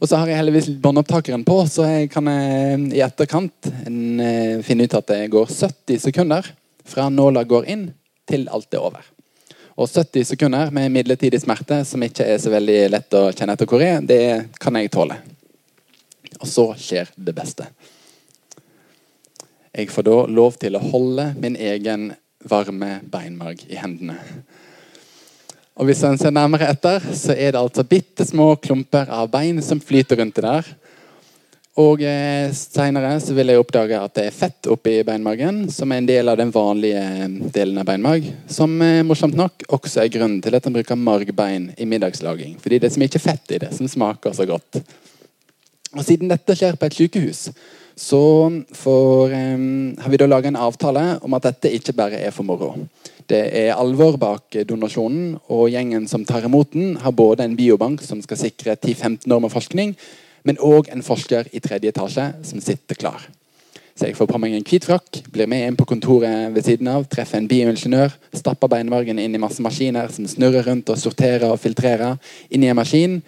Og 0.00 0.08
så 0.08 0.16
har 0.16 0.30
jeg 0.30 0.40
heldigvis 0.40 0.70
båndopptakeren 0.80 1.42
på, 1.44 1.58
så 1.68 1.84
jeg 1.84 2.10
kan 2.12 2.28
eh, 2.32 2.80
i 2.96 3.02
etterkant 3.04 3.68
eh, 3.68 4.60
finne 4.64 4.86
ut 4.88 4.96
at 4.96 5.10
det 5.12 5.26
går 5.32 5.50
70 5.52 6.00
sekunder 6.06 6.46
fra 6.88 7.10
nåla 7.12 7.44
går 7.44 7.68
inn 7.68 7.90
til 8.28 8.46
alt 8.48 8.72
er 8.72 8.86
over. 8.86 9.04
Og 9.76 9.88
70 9.88 10.32
sekunder 10.32 10.72
med 10.72 10.88
midlertidig 10.92 11.42
smerte, 11.42 11.82
som 11.84 12.00
ikke 12.04 12.24
er 12.32 12.40
så 12.40 12.52
veldig 12.52 12.78
lett 12.94 13.16
å 13.16 13.26
kjenne 13.28 13.56
etter 13.56 13.68
hvor 13.68 13.84
er, 13.84 14.00
det 14.00 14.22
kan 14.60 14.76
jeg 14.80 14.92
tåle. 14.92 15.20
Og 16.40 16.48
så 16.48 16.66
skjer 16.80 17.12
det 17.16 17.36
beste. 17.36 17.68
Jeg 19.76 19.92
får 19.92 20.08
da 20.08 20.16
lov 20.32 20.56
til 20.60 20.76
å 20.76 20.84
holde 20.90 21.30
min 21.36 21.60
egen 21.60 22.10
varme 22.48 23.02
beinmarg 23.04 23.62
i 23.68 23.76
hendene. 23.76 24.16
Og 25.80 25.86
Hvis 25.88 26.02
en 26.04 26.18
ser 26.20 26.32
nærmere 26.36 26.68
etter, 26.68 27.00
så 27.16 27.32
er 27.32 27.54
det 27.54 27.60
altså 27.60 27.86
bitte 27.88 28.26
små 28.28 28.52
klumper 28.60 29.08
av 29.08 29.30
bein 29.32 29.62
som 29.64 29.80
flyter 29.80 30.18
rundt 30.20 30.36
det 30.36 30.44
der. 30.44 30.66
Og 31.80 32.02
eh, 32.04 32.50
Senere 32.52 33.14
så 33.24 33.32
vil 33.32 33.48
jeg 33.48 33.62
oppdage 33.62 33.96
at 33.96 34.12
det 34.18 34.26
er 34.28 34.36
fett 34.36 34.68
oppi 34.68 34.98
beinmargen, 35.08 35.62
som 35.72 35.88
er 35.88 36.02
en 36.02 36.10
del 36.10 36.28
av 36.28 36.36
den 36.36 36.52
vanlige 36.52 37.00
eh, 37.00 37.38
delen 37.54 37.80
av 37.80 37.88
beinmarg. 37.88 38.28
Som 38.52 38.74
eh, 38.84 39.00
morsomt 39.08 39.38
nok 39.38 39.64
også 39.72 40.02
er 40.02 40.12
grunnen 40.12 40.42
til 40.44 40.58
at 40.58 40.68
en 40.68 40.76
bruker 40.76 41.00
margbein 41.00 41.70
i 41.80 41.88
middagslaging. 41.88 42.58
Fordi 42.60 42.82
det 42.82 42.90
er 42.90 42.96
så 42.98 43.04
mye 43.06 43.24
fett 43.30 43.56
i 43.56 43.62
det 43.64 43.72
som 43.78 43.88
smaker 43.88 44.36
så 44.36 44.44
godt. 44.50 44.82
Og 45.94 46.04
Siden 46.04 46.28
dette 46.28 46.58
skjer 46.60 46.76
på 46.76 46.90
et 46.90 46.98
sykehus, 46.98 47.46
så 47.96 48.22
får, 48.76 49.32
eh, 49.32 49.56
har 50.04 50.12
vi 50.12 50.20
da 50.20 50.28
laga 50.28 50.52
en 50.52 50.60
avtale 50.60 51.06
om 51.24 51.40
at 51.40 51.48
dette 51.48 51.72
ikke 51.80 51.96
bare 51.96 52.20
er 52.20 52.36
for 52.36 52.44
moro. 52.44 52.74
Det 53.30 53.44
er 53.54 53.76
alvor 53.78 54.16
bak 54.18 54.56
donasjonen, 54.66 55.36
og 55.54 55.68
gjengen 55.70 56.08
som 56.10 56.24
tar 56.26 56.48
imot 56.48 56.72
den, 56.74 56.96
har 56.98 57.14
både 57.14 57.44
en 57.46 57.54
biobank 57.54 58.02
som 58.02 58.18
skal 58.24 58.40
sikre 58.40 58.74
10-15 58.74 59.30
år 59.30 59.44
med 59.44 59.52
forskning, 59.52 59.92
men 60.42 60.58
òg 60.58 60.88
en 60.90 61.04
forsker 61.06 61.46
i 61.54 61.60
tredje 61.62 61.92
etasje 61.92 62.24
som 62.48 62.64
sitter 62.64 62.98
klar. 62.98 63.28
Så 63.94 64.08
jeg 64.08 64.16
får 64.16 64.30
på 64.30 64.40
meg 64.40 64.56
en 64.56 64.66
hvit 64.66 64.86
frakk, 64.88 65.20
blir 65.30 65.46
med 65.50 65.62
inn 65.68 65.78
på 65.78 65.86
kontoret 65.86 66.50
ved 66.54 66.66
siden 66.66 66.88
av, 66.90 67.04
treffer 67.12 67.38
en 67.38 67.46
bioingeniør, 67.50 68.16
stapper 68.34 68.72
beinmargen 68.72 69.20
inn 69.22 69.36
i 69.36 69.42
masse 69.42 69.62
maskiner 69.62 70.10
som 70.10 70.26
snurrer 70.30 70.66
rundt 70.66 70.90
og 70.90 70.98
sorterer 70.98 71.52
og 71.52 71.60
filtrerer 71.60 72.16
inn 72.50 72.64
i 72.64 72.72
en 72.72 72.80
maskin. 72.80 73.18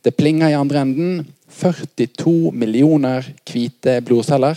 Det 0.00 0.14
plinger 0.16 0.54
i 0.54 0.56
andre 0.56 0.86
enden, 0.86 1.24
42 1.50 2.54
millioner 2.56 3.26
hvite 3.50 3.98
blodceller. 4.06 4.56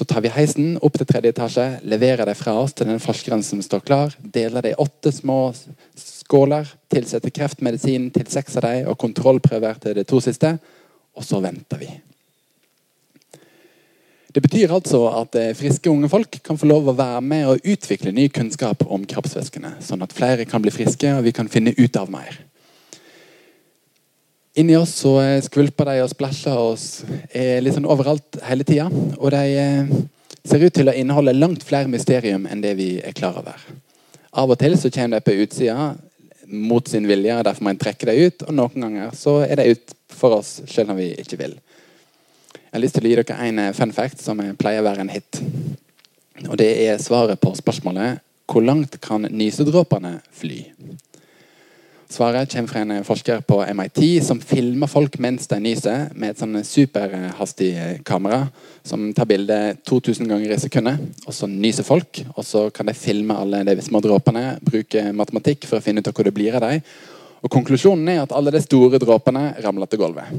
Så 0.00 0.04
tar 0.08 0.22
vi 0.24 0.30
heisen 0.32 0.78
opp 0.80 0.94
til 0.96 1.04
tredje 1.04 1.28
etasje, 1.34 1.64
leverer 1.84 2.24
det 2.24 2.32
fra 2.38 2.54
oss 2.56 2.72
til 2.72 2.88
den 2.88 3.02
forskeren 3.04 3.42
som 3.44 3.60
står 3.60 3.82
klar, 3.84 4.14
deler 4.32 4.64
det 4.64 4.70
i 4.72 4.78
åtte 4.80 5.12
små 5.12 5.50
skåler, 5.92 6.70
tilsetter 6.88 7.28
kreftmedisin 7.36 8.06
til 8.14 8.24
seks 8.32 8.56
av 8.56 8.64
dem 8.64 8.88
og 8.88 8.96
kontrollprøver 9.02 9.76
til 9.82 9.98
de 10.00 10.06
to 10.08 10.22
siste, 10.24 10.54
og 11.12 11.26
så 11.28 11.42
venter 11.44 11.82
vi. 11.84 11.90
Det 14.32 14.40
betyr 14.40 14.72
altså 14.72 15.02
at 15.10 15.36
eh, 15.36 15.52
friske 15.58 15.92
unge 15.92 16.08
folk 16.08 16.40
kan 16.48 16.56
få 16.56 16.72
lov 16.72 16.88
å 16.88 16.96
være 16.96 17.20
med 17.20 17.52
og 17.52 17.68
utvikle 17.68 18.16
ny 18.16 18.30
kunnskap 18.32 18.86
om 18.88 19.04
kroppsvæskene, 19.04 19.82
sånn 19.84 20.08
at 20.08 20.16
flere 20.16 20.48
kan 20.48 20.64
bli 20.64 20.72
friske 20.72 21.12
og 21.12 21.26
vi 21.28 21.36
kan 21.36 21.52
finne 21.52 21.76
ut 21.76 22.00
av 22.00 22.08
mer. 22.08 22.40
Inni 24.58 24.74
oss 24.76 24.96
så 25.02 25.14
eh, 25.22 25.42
skvulper 25.44 25.92
de 25.92 26.00
og 26.02 26.10
splæsjer 26.10 26.58
oss 26.58 26.86
eh, 27.30 27.62
sånn 27.70 27.86
overalt 27.86 28.40
hele 28.48 28.66
tida. 28.66 28.88
Og 29.20 29.30
de 29.30 30.00
ser 30.42 30.64
ut 30.64 30.74
til 30.74 30.90
å 30.90 30.96
inneholde 30.96 31.36
langt 31.36 31.62
flere 31.66 31.90
mysterium 31.90 32.48
enn 32.50 32.64
det 32.64 32.74
vi 32.78 32.90
er 32.98 33.14
klar 33.14 33.38
over. 33.38 33.62
Av 34.30 34.50
og 34.50 34.58
til 34.58 34.76
så 34.78 34.90
kommer 34.94 35.18
de 35.20 35.26
på 35.26 35.36
utsida 35.44 35.92
mot 36.50 36.88
sin 36.88 37.06
vilje, 37.06 37.34
og 37.36 37.44
derfor 37.46 37.66
må 37.66 37.72
en 37.72 37.80
trekke 37.80 38.08
dem 38.10 38.26
ut. 38.26 38.46
Og 38.46 38.56
noen 38.56 38.86
ganger 38.86 39.14
så 39.18 39.40
er 39.46 39.60
de 39.60 39.74
ut 39.74 39.94
for 40.10 40.40
oss 40.40 40.60
selv 40.70 40.94
om 40.94 40.98
vi 40.98 41.12
ikke 41.22 41.38
vil. 41.40 41.54
Jeg 42.54 42.74
har 42.74 42.82
lyst 42.84 42.98
til 42.98 43.06
å 43.06 43.10
gi 43.10 43.18
dere 43.18 43.38
en 43.46 43.62
eh, 43.62 43.76
fun 43.76 43.94
fact 43.94 44.22
som 44.22 44.42
pleier 44.58 44.82
å 44.82 44.88
være 44.88 45.06
en 45.06 45.12
hit. 45.14 45.40
Og 46.48 46.56
Det 46.58 46.70
er 46.88 47.02
svaret 47.02 47.40
på 47.42 47.52
spørsmålet 47.58 48.22
hvor 48.50 48.64
langt 48.66 48.96
kan 49.02 49.28
nysedråpene 49.30 50.16
fly? 50.34 50.64
Svaret 52.10 52.50
kommer 52.50 52.68
fra 52.68 52.80
en 52.80 53.04
forsker 53.06 53.40
på 53.46 53.60
MIT 53.70 54.00
som 54.26 54.40
filmer 54.42 54.90
folk 54.90 55.14
mens 55.22 55.46
de 55.46 55.60
nyser 55.62 56.08
med 56.18 56.32
et 56.32 56.40
sånn 56.42 56.58
superhastig 56.66 57.70
kamera 58.02 58.48
som 58.82 59.04
tar 59.14 59.28
bilde 59.30 59.58
2000 59.86 60.26
ganger 60.26 60.50
i 60.50 60.58
sekundet. 60.58 60.98
Og 61.30 61.36
så 61.36 61.46
nyser 61.46 61.86
folk, 61.86 62.24
og 62.34 62.42
så 62.42 62.64
kan 62.74 62.90
de 62.90 62.96
filme 62.98 63.36
alle 63.38 63.62
de 63.68 63.76
små 63.86 64.02
dråpene, 64.02 64.56
bruke 64.58 65.04
matematikk 65.14 65.68
for 65.70 65.78
å 65.78 65.84
finne 65.84 66.02
ut 66.02 66.10
hvor 66.10 66.26
det 66.26 66.34
blir 66.34 66.58
av 66.58 66.66
dem. 66.66 66.82
Og 67.46 67.54
Konklusjonen 67.54 68.10
er 68.10 68.24
at 68.24 68.34
alle 68.34 68.50
de 68.56 68.64
store 68.64 68.98
dråpene 68.98 69.52
ramler 69.62 69.86
til 69.86 70.02
gulvet. 70.02 70.34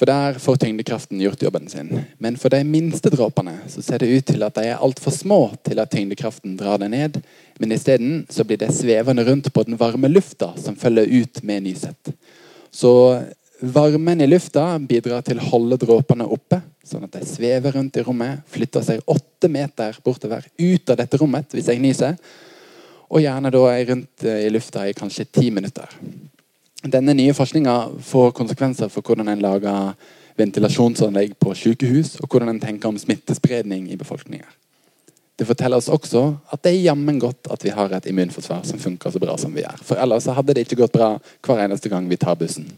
For 0.00 0.08
der 0.08 0.38
får 0.40 0.56
tyngdekraften 0.56 1.20
gjort 1.20 1.42
jobben 1.44 1.68
sin. 1.68 1.90
Men 2.18 2.38
for 2.40 2.48
de 2.48 2.62
minste 2.64 3.10
dråpene 3.12 3.58
så 3.68 3.82
ser 3.84 4.00
det 4.00 4.06
ut 4.08 4.24
til 4.30 4.40
at 4.46 4.56
de 4.56 4.70
er 4.70 4.80
altfor 4.80 5.12
små 5.12 5.40
til 5.60 5.76
at 5.82 5.90
tyngdekraften 5.92 6.54
drar 6.56 6.80
dem 6.80 6.94
ned. 6.94 7.18
Men 7.60 7.74
isteden 7.76 8.22
så 8.32 8.46
blir 8.48 8.56
de 8.62 8.70
svevende 8.72 9.26
rundt 9.28 9.50
på 9.52 9.64
den 9.68 9.76
varme 9.76 10.08
lufta 10.08 10.54
som 10.56 10.78
følger 10.80 11.04
ut 11.04 11.42
med 11.44 11.66
nysett. 11.66 12.14
Så 12.72 12.94
varmen 13.60 14.24
i 14.24 14.30
lufta 14.30 14.64
bidrar 14.80 15.20
til 15.26 15.36
å 15.36 15.50
holde 15.50 15.76
dråpene 15.84 16.24
oppe, 16.32 16.62
sånn 16.80 17.04
at 17.04 17.20
de 17.20 17.28
svever 17.28 17.76
rundt 17.76 18.00
i 18.00 18.06
rommet, 18.06 18.40
flytter 18.48 18.86
seg 18.86 19.04
åtte 19.04 19.52
meter 19.52 20.00
bortover 20.00 20.48
ut 20.56 20.94
av 20.94 20.96
dette 21.02 21.20
rommet 21.20 21.52
hvis 21.52 21.68
jeg 21.68 21.84
nyser, 21.84 22.16
og 23.10 23.20
gjerne 23.20 23.52
da 23.52 23.66
er 23.74 23.88
rundt 23.92 24.24
i 24.24 24.48
lufta 24.48 24.88
i 24.88 24.96
kanskje 24.96 25.28
ti 25.28 25.50
minutter. 25.52 25.92
Denne 26.80 27.12
nye 27.12 27.34
forskninga 27.36 27.74
får 28.00 28.30
konsekvenser 28.36 28.88
for 28.88 29.04
hvordan 29.04 29.28
en 29.28 29.42
lager 29.44 29.92
ventilasjonsanlegg 30.40 31.34
på 31.40 31.52
sykehus, 31.58 32.14
og 32.22 32.28
hvordan 32.30 32.54
en 32.54 32.60
tenker 32.62 32.88
om 32.88 32.98
smittespredning 32.98 33.90
i 33.92 33.98
befolkninga. 34.00 34.48
Det 35.36 35.46
forteller 35.48 35.80
oss 35.80 35.88
også 35.88 36.22
at 36.52 36.62
det 36.64 36.72
er 36.74 36.86
jammen 36.90 37.18
godt 37.20 37.48
at 37.52 37.62
vi 37.64 37.72
har 37.72 37.92
et 37.96 38.06
immunforsvar 38.10 38.64
som 38.68 38.80
funker 38.80 39.12
så 39.12 39.20
bra 39.20 39.36
som 39.40 39.52
vi 39.56 39.62
gjør. 39.64 39.82
For 39.84 40.00
ellers 40.00 40.28
hadde 40.28 40.56
det 40.56 40.66
ikke 40.66 40.82
gått 40.82 40.96
bra 40.96 41.14
hver 41.46 41.62
eneste 41.64 41.88
gang 41.92 42.08
vi 42.08 42.18
tar 42.20 42.36
bussen. 42.40 42.68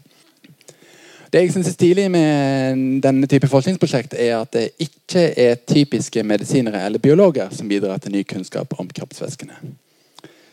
Det 1.33 1.41
jeg 1.41 1.51
synes 1.51 1.67
er 1.67 1.75
stilig 1.75 2.05
med 2.13 2.83
denne 3.03 3.27
type 3.27 3.49
forskningsprosjekt, 3.49 4.13
er 4.13 4.35
at 4.37 4.51
det 4.53 4.67
ikke 4.85 5.25
er 5.33 5.55
typiske 5.67 6.23
medisinere 6.23 6.83
eller 6.85 7.01
biologer 7.03 7.49
som 7.51 7.67
bidrar 7.67 7.97
til 8.03 8.13
ny 8.13 8.21
kunnskap 8.27 8.75
om 8.79 8.87
kroppsvæskene. 8.87 9.57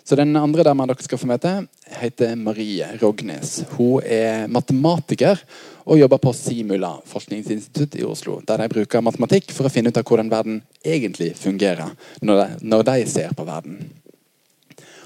Så 0.04 0.16
Den 0.16 0.36
andre 0.36 0.64
dama 0.64 0.86
dere 0.88 1.04
skal 1.04 1.20
få 1.20 1.28
møte, 1.30 1.52
heter 2.00 2.34
Marie 2.38 2.86
Rognes. 3.02 3.60
Hun 3.76 4.02
er 4.02 4.48
matematiker 4.50 5.38
og 5.84 6.00
jobber 6.00 6.20
på 6.22 6.32
Simula 6.34 6.96
forskningsinstitutt 7.10 7.98
i 8.00 8.04
Oslo. 8.06 8.40
Der 8.46 8.62
de 8.62 8.68
bruker 8.72 9.04
matematikk 9.04 9.52
for 9.54 9.68
å 9.68 9.72
finne 9.72 9.92
ut 9.92 10.00
av 10.00 10.06
hvordan 10.06 10.32
verden 10.32 10.62
egentlig 10.84 11.32
fungerer 11.38 11.92
når 12.22 12.42
de, 12.42 12.48
når 12.72 12.86
de 12.90 12.98
ser 13.10 13.34
på 13.36 13.46
verden. 13.48 13.80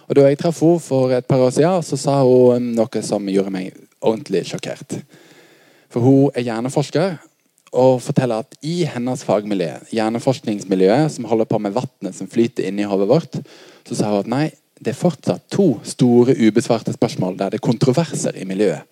Og 0.08 0.16
Da 0.16 0.26
jeg 0.28 0.38
traff 0.38 0.60
henne 0.60 0.80
for 0.84 1.12
et 1.16 1.26
par 1.26 1.40
år 1.40 1.52
siden, 1.56 1.82
så 1.82 1.96
sa 1.96 2.18
hun 2.22 2.74
noe 2.76 3.02
som 3.02 3.28
gjorde 3.28 3.52
meg 3.52 3.72
ordentlig 4.04 4.44
sjokkert. 4.50 4.98
For 5.88 6.04
hun 6.04 6.34
er 6.34 6.44
hjerneforsker 6.44 7.16
og 7.74 8.02
forteller 8.04 8.44
at 8.44 8.58
i 8.62 8.84
hennes 8.86 9.24
fagmiljø, 9.26 9.70
hjerneforskningsmiljøet 9.94 11.16
som 11.16 11.26
holder 11.30 11.48
på 11.50 11.58
med 11.58 11.74
vannet 11.74 12.14
som 12.14 12.28
flyter 12.30 12.68
inni 12.68 12.86
hodet 12.86 13.08
vårt, 13.10 13.40
så 13.88 13.96
sa 13.96 14.12
hun 14.12 14.22
at 14.22 14.30
nei, 14.30 14.44
det 14.84 14.92
er 14.92 14.98
fortsatt 14.98 15.46
to 15.52 15.78
store 15.86 16.34
ubesvarte 16.36 16.92
spørsmål 16.94 17.38
der 17.38 17.54
det 17.54 17.60
er 17.60 17.68
kontroverser 17.68 18.36
i 18.36 18.44
miljøet. 18.48 18.84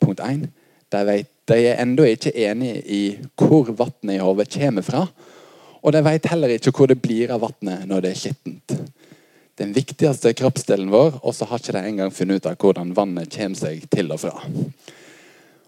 Punkt 0.00 0.20
1. 0.20 0.48
De, 0.92 1.22
er 1.54 1.80
ennå 1.82 2.06
ikke 2.08 2.32
enige 2.34 2.82
i 2.82 3.02
hvor 3.38 3.70
vannet 3.76 4.16
i 4.16 4.22
hodet 4.22 4.50
kommer 4.54 4.82
fra. 4.86 5.06
Og 5.82 5.92
de 5.92 6.02
vet 6.04 6.26
heller 6.30 6.54
ikke 6.54 6.72
hvor 6.74 6.90
det 6.90 7.00
blir 7.02 7.32
av 7.34 7.44
vannet 7.44 7.86
når 7.88 8.04
det 8.04 8.12
er 8.12 8.20
skittent. 8.20 8.76
Den 9.58 9.74
viktigste 9.74 10.32
kroppsdelen 10.34 10.90
vår, 10.90 11.20
og 11.22 11.34
så 11.34 11.46
har 11.46 11.60
ikke 11.62 11.76
de 11.76 11.82
engang 11.86 12.12
funnet 12.14 12.42
ut 12.42 12.48
av 12.50 12.56
hvordan 12.58 12.94
vannet 12.96 13.30
kommer 13.30 13.58
seg 13.58 13.84
til 13.92 14.10
og 14.10 14.22
fra. 14.24 14.40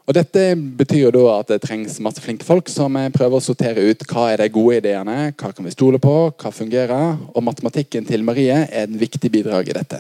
Og 0.07 0.15
Dette 0.15 0.53
betyr 0.79 1.17
jo 1.19 1.25
at 1.33 1.49
det 1.51 1.65
trengs 1.65 1.97
masse 2.03 2.23
flinke 2.23 2.47
folk 2.47 2.69
som 2.71 2.95
prøver 3.15 3.41
å 3.41 3.43
sortere 3.43 3.83
ut 3.91 4.05
hva 4.07 4.29
er 4.31 4.45
de 4.45 4.53
gode 4.55 4.79
ideene, 4.79 5.33
hva 5.35 5.51
kan 5.51 5.67
vi 5.67 5.75
stole 5.75 5.99
på, 6.03 6.15
hva 6.31 6.53
fungerer. 6.55 7.17
Og 7.35 7.43
matematikken 7.43 8.07
til 8.07 8.23
Marie 8.27 8.61
er 8.69 8.87
en 8.87 9.01
viktig 9.01 9.33
bidrag 9.35 9.73
i 9.73 9.75
dette. 9.75 9.99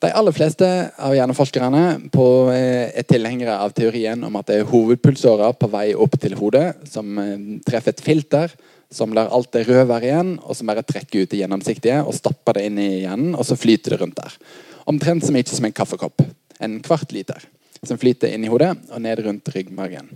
De 0.00 0.08
aller 0.16 0.32
fleste 0.32 0.64
av 0.96 1.12
hjerneforskerne 1.12 1.84
på, 2.14 2.26
er 2.56 3.04
tilhengere 3.04 3.58
av 3.60 3.76
teorien 3.76 4.24
om 4.24 4.40
at 4.40 4.48
det 4.48 4.62
er 4.62 4.70
hovedpulsårer 4.72 5.52
på 5.60 5.68
vei 5.74 5.90
opp 5.92 6.16
til 6.22 6.38
hodet 6.40 6.70
som 6.88 7.20
eh, 7.20 7.36
treffer 7.68 7.92
et 7.92 8.00
filter 8.00 8.56
som 8.90 9.12
lar 9.12 9.28
alt 9.28 9.52
det 9.52 9.66
røde 9.68 9.84
være 9.86 10.08
igjen, 10.08 10.32
og 10.40 10.56
som 10.56 10.72
bare 10.72 10.82
trekker 10.88 11.26
ut 11.26 11.30
det 11.30 11.44
gjennomsiktige 11.44 12.00
og 12.00 12.16
stapper 12.16 12.56
det 12.56 12.64
inn 12.70 12.80
i 12.80 12.88
hjernen, 13.04 13.36
og 13.36 13.44
så 13.46 13.60
flyter 13.60 13.92
det 13.92 14.00
rundt 14.00 14.16
der. 14.16 14.40
Omtrent 14.88 15.28
som 15.28 15.36
ikke 15.36 15.52
som 15.52 15.68
en 15.68 15.76
kaffekopp. 15.76 16.24
En 16.64 16.80
kvart 16.82 17.12
liter 17.12 17.44
som 17.86 17.98
flyter 18.00 18.34
inn 18.34 18.44
i 18.44 18.50
hodet 18.52 18.74
og 18.90 19.00
ned 19.02 19.22
rundt 19.24 19.48
ryggmargen. 19.54 20.10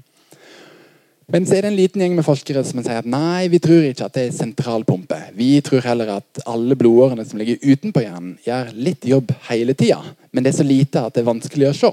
Men 1.26 1.46
så 1.48 1.56
er 1.56 1.64
det 1.64 1.70
en 1.70 1.78
liten 1.78 2.02
gjeng 2.02 2.16
med 2.18 2.26
forskere 2.26 2.60
som 2.68 2.82
sier 2.84 3.00
at 3.00 3.08
nei, 3.08 3.46
vi 3.48 3.60
tror 3.62 3.86
ikke 3.88 4.08
at 4.10 4.16
det 4.16 4.26
er 4.26 4.34
sentralpumpe. 4.36 5.16
Vi 5.36 5.56
tror 5.64 5.86
heller 5.86 6.18
at 6.18 6.42
alle 6.44 6.76
blodårene 6.76 7.24
som 7.24 7.40
ligger 7.40 7.62
utenpå 7.64 8.02
hjernen, 8.04 8.34
gjør 8.44 8.74
litt 8.76 9.08
jobb 9.08 9.32
hele 9.48 9.72
tida. 9.78 10.02
Men 10.32 10.44
det 10.44 10.52
er 10.52 10.58
så 10.58 10.68
lite 10.68 11.00
at 11.00 11.16
det 11.16 11.24
er 11.24 11.30
vanskelig 11.30 11.70
å 11.70 11.78
se. 11.78 11.92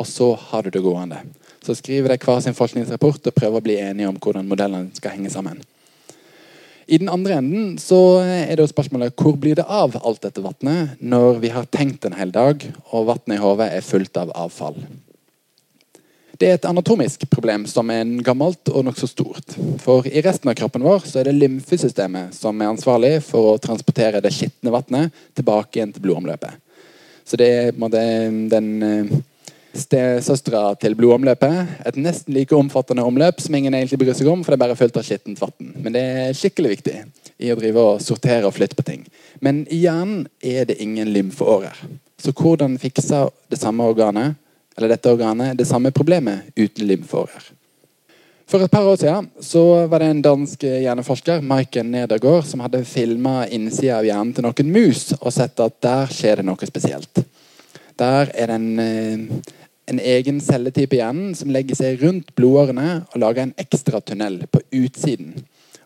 Og 0.00 0.08
så 0.08 0.30
har 0.48 0.64
du 0.64 0.72
det 0.72 0.84
gående. 0.84 1.20
Så 1.62 1.76
skriver 1.76 2.14
de 2.14 2.24
hver 2.24 2.40
sin 2.42 2.56
forskningsrapport 2.56 3.28
og 3.28 3.36
prøver 3.36 3.60
å 3.60 3.66
bli 3.68 3.76
enige 3.82 4.08
om 4.08 4.16
hvordan 4.16 4.48
modellene 4.48 4.96
skal 4.96 5.18
henge 5.18 5.30
sammen. 5.30 5.60
I 6.92 6.98
den 7.00 7.08
andre 7.08 7.38
enden 7.40 7.78
så 7.80 8.20
er 8.20 8.50
det 8.52 8.66
jo 8.66 8.68
spørsmålet 8.68 9.14
hvor 9.16 9.38
blir 9.40 9.56
det 9.56 9.64
av 9.64 9.94
alt 10.02 10.26
dette 10.26 10.42
vannet 10.44 10.98
når 11.00 11.38
vi 11.40 11.52
har 11.54 11.64
tenkt 11.72 12.04
en 12.04 12.18
hel 12.18 12.34
dag 12.34 12.66
og 12.90 13.06
vannet 13.08 13.38
i 13.38 13.40
hodet 13.40 13.70
er 13.72 13.86
fullt 13.86 14.18
av 14.20 14.34
avfall. 14.36 14.76
Det 16.36 16.50
er 16.50 16.58
et 16.58 16.68
anatomisk 16.68 17.24
problem 17.32 17.64
som 17.70 17.88
er 17.94 18.04
gammelt 18.26 18.68
og 18.68 18.84
nokså 18.84 19.08
stort. 19.08 19.56
For 19.80 20.04
i 20.10 20.20
resten 20.24 20.50
av 20.50 20.56
kroppen 20.58 20.84
vår 20.84 21.06
så 21.08 21.22
er 21.22 21.30
det 21.30 21.36
lymfesystemet 21.38 22.36
som 22.36 22.60
er 22.60 22.72
ansvarlig 22.74 23.14
for 23.24 23.54
å 23.54 23.60
transportere 23.62 24.20
det 24.20 24.34
skitne 24.34 24.74
vannet 24.74 25.24
tilbake 25.38 25.78
igjen 25.78 25.94
til 25.94 26.04
blodomløpet. 26.04 26.60
Så 27.24 27.38
det 27.40 27.48
er 27.48 27.76
den 28.52 28.70
eh, 28.82 29.12
stesøstera 29.76 30.74
til 30.80 30.96
blodomløpet. 30.98 31.78
Et 31.88 31.98
nesten 32.00 32.34
like 32.36 32.56
omfattende 32.56 33.04
omløp 33.06 33.40
som 33.40 33.54
ingen 33.56 33.74
egentlig 33.74 34.00
bryr 34.02 34.16
seg 34.16 34.28
om, 34.32 34.44
for 34.44 34.52
det 34.52 34.58
er 34.58 34.64
bare 34.66 34.78
fullt 34.78 34.98
av 35.00 35.06
skittent 35.06 35.40
vann. 35.40 35.72
Men 35.78 35.96
det 35.96 36.02
er 36.02 36.36
skikkelig 36.36 36.74
viktig 36.76 36.98
i 37.42 37.52
å 37.52 37.58
drive 37.58 37.86
og 37.86 38.04
sortere 38.04 38.48
og 38.48 38.54
flytte 38.56 38.78
på 38.78 38.86
ting. 38.86 39.06
Men 39.40 39.64
i 39.72 39.82
hjernen 39.84 40.26
er 40.38 40.68
det 40.68 40.80
ingen 40.82 41.10
lymfeårer. 41.14 41.80
Så 42.22 42.34
hvordan 42.36 42.78
fikser 42.78 43.32
det 43.50 43.58
samme 43.58 43.86
organet 43.88 44.38
eller 44.76 44.94
dette 44.94 45.10
organet 45.10 45.58
det 45.58 45.66
samme 45.68 45.90
problemet 45.92 46.52
uten 46.56 46.86
lymfeårer? 46.88 47.50
For 48.52 48.60
et 48.60 48.70
par 48.70 48.84
år 48.84 48.98
siden 49.00 49.30
så 49.40 49.62
var 49.88 50.02
det 50.02 50.10
en 50.12 50.22
dansk 50.24 50.64
hjerneforsker 50.66 51.40
Maiken 51.40 51.88
Nedergaard, 51.94 52.44
som 52.44 52.60
hadde 52.60 52.82
filma 52.84 53.46
innsida 53.48 53.96
av 53.96 54.04
hjernen 54.04 54.34
til 54.36 54.44
noen 54.44 54.72
mus 54.74 55.06
og 55.20 55.30
sett 55.32 55.62
at 55.64 55.78
der 55.80 56.12
skjer 56.12 56.42
det 56.42 56.44
noe 56.50 56.68
spesielt. 56.68 57.22
Der 58.02 58.34
er 58.34 58.50
det 58.50 58.58
en 58.58 58.70
eh, 58.82 59.42
en 59.92 60.00
egen 60.00 60.40
celletype 60.40 60.96
i 60.96 61.00
hjernen 61.00 61.34
som 61.36 61.50
legger 61.52 61.78
seg 61.78 62.02
rundt 62.02 62.30
blodårene 62.38 63.02
og 63.10 63.20
lager 63.22 63.46
en 63.46 63.56
ekstra 63.60 64.00
tunnel 64.04 64.42
på 64.50 64.62
utsiden. 64.78 65.34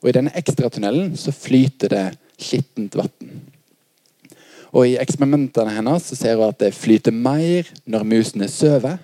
Og 0.02 0.10
I 0.10 0.16
denne 0.18 0.34
ekstratunnelen 0.36 1.14
så 1.18 1.32
flyter 1.34 1.92
det 1.92 2.04
skittent 2.36 2.96
vann. 2.98 3.32
Og 4.76 4.90
I 4.90 4.98
eksperimentene 5.00 5.72
hennes 5.72 6.10
så 6.10 6.18
ser 6.18 6.36
hun 6.36 6.50
at 6.50 6.60
det 6.60 6.74
flyter 6.76 7.14
mer 7.14 7.68
når 7.88 8.04
musene 8.06 8.48
sover. 8.52 8.98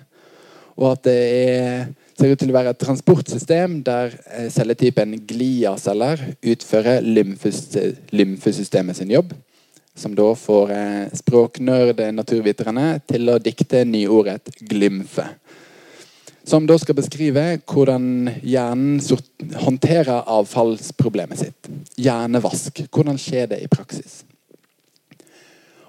Og 0.77 0.91
at 0.91 1.03
det 1.07 1.17
er, 1.17 1.87
ser 2.19 2.33
ut 2.33 2.39
til 2.39 2.53
å 2.53 2.57
være 2.59 2.75
et 2.75 2.81
transportsystem 2.81 3.79
der 3.85 4.13
eh, 4.29 4.49
celletypen 4.53 5.17
gliaceller 5.29 6.21
utfører 6.53 7.01
lymfes- 7.01 7.97
lymfesystemet 8.13 9.01
sin 9.01 9.11
jobb. 9.13 9.33
Som 9.95 10.15
da 10.17 10.31
får 10.35 10.71
eh, 10.73 11.13
språknerd-naturviterne 11.13 12.87
til 13.09 13.29
å 13.29 13.37
dikte 13.41 13.83
nyordet 13.85 14.55
glymfe. 14.65 15.27
Som 16.43 16.65
da 16.67 16.75
skal 16.81 16.97
beskrive 16.97 17.45
hvordan 17.69 18.31
hjernen 18.41 18.99
håndterer 19.63 20.25
avfallsproblemet 20.27 21.39
sitt. 21.39 21.69
Hjernevask. 21.95 22.83
Hvordan 22.91 23.19
skjer 23.21 23.53
det 23.53 23.61
i 23.63 23.69
praksis? 23.71 24.23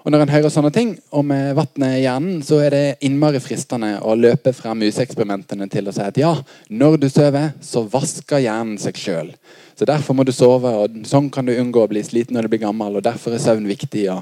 Og 0.05 0.11
Når 0.13 0.21
en 0.21 0.29
hører 0.35 0.51
sånne 0.53 0.69
ting 0.69 0.91
om 1.17 1.31
eh, 1.33 1.55
vannet 1.57 1.95
i 1.97 2.03
hjernen, 2.03 2.41
så 2.45 2.59
er 2.61 2.73
det 2.75 2.81
innmari 3.07 3.39
fristende 3.41 3.95
å 4.05 4.13
løpe 4.13 4.51
fra 4.53 4.75
museeksperimentene 4.77 5.65
til 5.73 5.89
å 5.89 5.93
si 5.95 6.03
at 6.05 6.19
ja, 6.21 6.29
når 6.69 6.99
du 7.01 7.07
sover, 7.09 7.55
så 7.57 7.81
vasker 7.89 8.43
hjernen 8.43 8.77
seg 8.77 8.99
sjøl. 9.01 9.31
Så 9.73 9.87
derfor 9.89 10.13
må 10.13 10.21
du 10.21 10.29
sove, 10.29 10.69
og 10.69 10.99
sånn 11.09 11.31
kan 11.33 11.49
du 11.49 11.55
unngå 11.55 11.81
å 11.81 11.89
bli 11.89 12.03
sliten 12.05 12.37
når 12.37 12.45
du 12.45 12.53
blir 12.53 12.61
gammel, 12.67 12.99
og 12.99 13.07
derfor 13.07 13.33
er 13.33 13.41
søvn 13.41 13.65
viktig, 13.65 14.03
og 14.13 14.21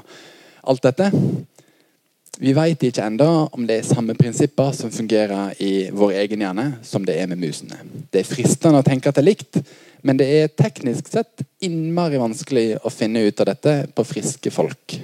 alt 0.72 0.88
dette. 0.88 1.10
Vi 2.40 2.54
vet 2.56 2.88
ikke 2.88 3.04
ennå 3.04 3.28
om 3.52 3.68
det 3.68 3.76
er 3.78 3.86
samme 3.86 4.16
prinsipper 4.16 4.72
som 4.74 4.90
fungerer 4.90 5.52
i 5.62 5.90
vår 5.92 6.16
egen 6.24 6.46
hjerne 6.46 6.64
som 6.82 7.04
det 7.04 7.18
er 7.20 7.28
med 7.28 7.44
musene. 7.44 7.76
Det 8.08 8.22
er 8.22 8.30
fristende 8.32 8.80
å 8.80 8.86
tenke 8.86 9.12
at 9.12 9.20
det 9.20 9.22
er 9.22 9.28
likt, 9.28 9.60
men 10.00 10.16
det 10.16 10.32
er 10.32 10.56
teknisk 10.56 11.12
sett 11.12 11.44
innmari 11.62 12.16
vanskelig 12.18 12.80
å 12.80 12.90
finne 12.90 13.28
ut 13.28 13.44
av 13.44 13.52
dette 13.52 13.76
på 13.92 14.08
friske 14.08 14.50
folk. 14.50 14.96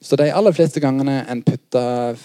Så 0.00 0.16
de 0.16 0.28
aller 0.30 0.54
fleste 0.54 0.78
gangene 0.80 1.24
en 1.26 1.40
putter 1.42 2.18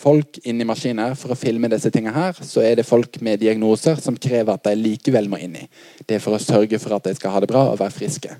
folk 0.00 0.38
inn 0.48 0.60
i 0.62 0.66
maskiner 0.68 1.12
for 1.18 1.34
å 1.34 1.38
filme 1.38 1.68
disse 1.68 1.90
tingene 1.92 2.16
her, 2.16 2.38
så 2.40 2.62
er 2.64 2.78
det 2.78 2.86
folk 2.88 3.18
med 3.24 3.42
diagnoser 3.42 4.00
som 4.00 4.16
krever 4.16 4.54
at 4.54 4.64
de 4.64 4.72
likevel 4.78 5.28
må 5.28 5.40
inn 5.44 5.58
i. 5.60 5.66
Det 6.00 6.16
er 6.16 6.24
for 6.24 6.36
å 6.36 6.40
sørge 6.40 6.80
for 6.80 6.96
at 6.96 7.04
de 7.04 7.12
skal 7.18 7.34
ha 7.34 7.42
det 7.44 7.50
bra 7.50 7.66
og 7.74 7.80
være 7.82 7.92
friske. 7.98 8.38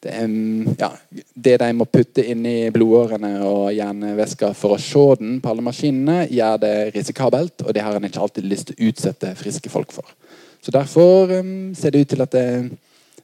Det, 0.00 0.12
er, 0.14 0.28
mm, 0.30 0.76
ja, 0.80 0.92
det 1.34 1.56
de 1.60 1.72
må 1.76 1.84
putte 1.90 2.22
inn 2.24 2.46
i 2.48 2.70
blodårene 2.72 3.34
og 3.44 3.66
hjernevæska 3.76 4.54
for 4.56 4.76
å 4.76 4.80
se 4.80 5.02
den 5.20 5.40
på 5.42 5.50
alle 5.50 5.64
maskinene, 5.66 6.22
gjør 6.30 6.62
det 6.62 6.76
risikabelt, 6.94 7.66
og 7.66 7.74
det 7.76 7.82
har 7.84 7.98
en 7.98 8.06
ikke 8.08 8.22
alltid 8.22 8.46
lyst 8.48 8.70
til 8.70 8.78
å 8.78 8.92
utsette 8.92 9.34
friske 9.36 9.72
folk 9.72 9.92
for. 9.92 10.06
Så 10.62 10.72
Derfor 10.72 11.34
um, 11.40 11.74
ser 11.76 11.92
det 11.92 12.06
ut 12.06 12.14
til 12.14 12.24
at 12.24 12.32
det, 12.32 12.46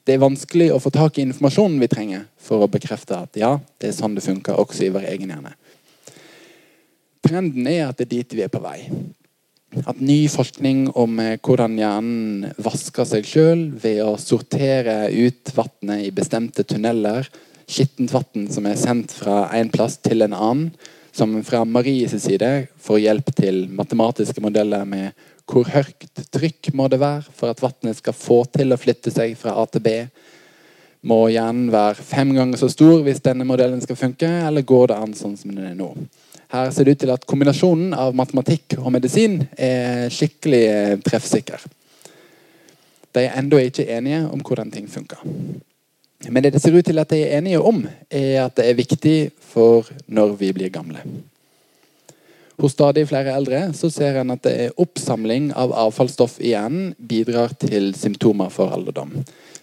det 0.06 0.14
er 0.14 0.22
vanskelig 0.22 0.70
å 0.70 0.80
få 0.82 0.92
tak 0.94 1.18
i 1.18 1.24
informasjonen 1.26 1.80
vi 1.82 1.90
trenger 1.90 2.26
for 2.38 2.62
å 2.62 2.70
bekrefte 2.70 3.18
at 3.18 3.38
ja, 3.38 3.56
det 3.82 3.90
er 3.90 3.96
sånn 3.96 4.14
det 4.14 4.22
funker 4.22 4.58
også 4.62 4.86
i 4.86 4.92
vår 4.94 5.08
egen 5.10 5.32
hjerne. 5.34 5.56
Trenden 7.26 7.66
er 7.66 7.88
at 7.88 7.98
det 7.98 8.06
er 8.06 8.12
dit 8.12 8.36
vi 8.38 8.44
er 8.44 8.52
på 8.52 8.62
vei. 8.62 8.78
At 9.82 9.98
ny 9.98 10.22
forskning 10.30 10.86
om 10.96 11.18
eh, 11.20 11.34
hvordan 11.42 11.74
hjernen 11.76 12.52
vasker 12.62 13.08
seg 13.08 13.26
sjøl 13.26 13.64
ved 13.82 13.98
å 14.04 14.14
sortere 14.20 15.10
ut 15.10 15.50
vannet 15.56 16.06
i 16.06 16.12
bestemte 16.14 16.64
tunneler, 16.64 17.26
skittent 17.66 18.14
vann 18.14 18.46
som 18.54 18.68
er 18.70 18.78
sendt 18.78 19.12
fra 19.18 19.48
en 19.58 19.72
plass 19.74 19.98
til 19.98 20.22
en 20.22 20.36
annen, 20.38 20.70
som 21.16 21.34
fra 21.44 21.64
Maries 21.66 22.14
side 22.22 22.68
får 22.86 23.02
hjelp 23.02 23.30
til 23.34 23.64
matematiske 23.74 24.42
modeller 24.44 24.86
med 24.86 25.16
hvor 25.46 25.68
høyt 25.70 26.22
trykk 26.34 26.72
må 26.74 26.88
det 26.90 26.98
være 27.00 27.34
for 27.34 27.52
at 27.52 27.62
vannet 27.62 27.98
skal 28.00 28.16
få 28.16 28.42
til 28.52 28.74
å 28.74 28.80
flytte 28.80 29.12
seg 29.14 29.36
fra 29.38 29.54
A 29.60 29.66
til 29.70 29.84
B. 29.84 29.94
Må 31.06 31.26
hjernen 31.30 31.70
være 31.70 32.02
fem 32.02 32.32
ganger 32.34 32.58
så 32.58 32.68
stor 32.72 33.04
hvis 33.06 33.22
denne 33.22 33.46
modellen 33.46 33.82
skal 33.82 33.98
funke, 33.98 34.26
eller 34.26 34.66
går 34.66 34.90
det 34.90 34.98
an 34.98 35.14
sånn 35.14 35.36
som 35.38 35.54
den 35.54 35.68
er 35.70 35.76
nå? 35.78 35.92
Her 36.50 36.70
ser 36.74 36.86
det 36.86 36.96
ut 36.96 37.02
til 37.02 37.12
at 37.14 37.26
kombinasjonen 37.26 37.94
av 37.94 38.14
matematikk 38.18 38.76
og 38.78 38.90
medisin 38.94 39.40
er 39.58 40.10
skikkelig 40.14 40.62
eh, 40.70 40.98
treffsikker. 41.06 41.62
De 43.14 43.24
er 43.24 43.38
ennå 43.38 43.58
ikke 43.62 43.86
enige 43.90 44.24
om 44.28 44.42
hvordan 44.46 44.70
ting 44.74 44.86
funker. 44.90 45.22
Men 46.26 46.42
det 46.42 46.52
det 46.54 46.62
ser 46.62 46.74
ut 46.74 46.86
til 46.86 46.98
at 46.98 47.10
de 47.10 47.22
er 47.22 47.38
enige 47.38 47.62
om, 47.62 47.82
er 48.10 48.44
at 48.44 48.56
det 48.58 48.68
er 48.68 48.78
viktig 48.78 49.16
for 49.52 49.88
når 50.06 50.36
vi 50.40 50.52
blir 50.54 50.74
gamle. 50.74 51.02
Hos 52.56 52.72
stadig 52.72 53.04
flere 53.10 53.34
eldre 53.36 53.66
så 53.76 53.90
ser 53.92 54.16
en 54.22 54.32
at 54.32 54.44
det 54.46 54.54
er 54.56 54.78
oppsamling 54.80 55.50
av 55.52 55.74
avfallsstoff 55.76 56.38
hjernen 56.40 56.94
bidrar 56.96 57.52
til 57.60 57.90
symptomer 57.96 58.48
for 58.52 58.72
alderdom. 58.72 59.12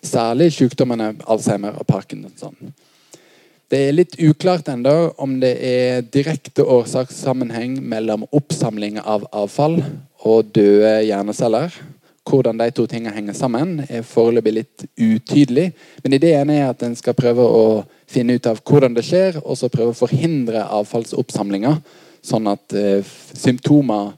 Særlig 0.03 0.51
sykdommene 0.53 1.15
Alzheimer 1.25 1.79
og 1.79 1.87
Parkinson. 1.89 2.53
Det 3.73 3.79
er 3.87 3.95
litt 3.95 4.19
uklart 4.21 4.67
ennå 4.69 5.15
om 5.17 5.39
det 5.41 5.55
er 5.65 6.03
direkte 6.13 6.61
årsakssammenheng 6.69 7.79
mellom 7.81 8.27
oppsamling 8.29 8.99
av 9.01 9.25
avfall 9.33 9.79
og 10.21 10.53
døde 10.53 10.99
hjerneceller. 11.07 11.73
Hvordan 12.29 12.61
de 12.61 12.69
to 12.71 12.85
tingene 12.87 13.15
henger 13.15 13.35
sammen, 13.35 13.79
er 13.89 14.05
foreløpig 14.05 14.53
litt 14.53 14.85
utydelig. 15.01 15.71
Men 16.05 16.15
ideen 16.19 16.53
er 16.53 16.69
at 16.69 16.85
en 16.85 16.93
skal 16.95 17.17
prøve 17.17 17.43
å 17.43 17.65
finne 18.05 18.37
ut 18.37 18.47
av 18.47 18.61
hvordan 18.61 18.93
det 18.93 19.03
skjer, 19.07 19.41
og 19.41 19.57
så 19.57 19.71
prøve 19.73 19.91
å 19.91 20.01
forhindre 20.03 20.61
avfallsoppsamlinga, 20.77 21.73
sånn 22.23 22.47
at 22.51 22.75
eh, 22.77 23.05
symptomer 23.35 24.13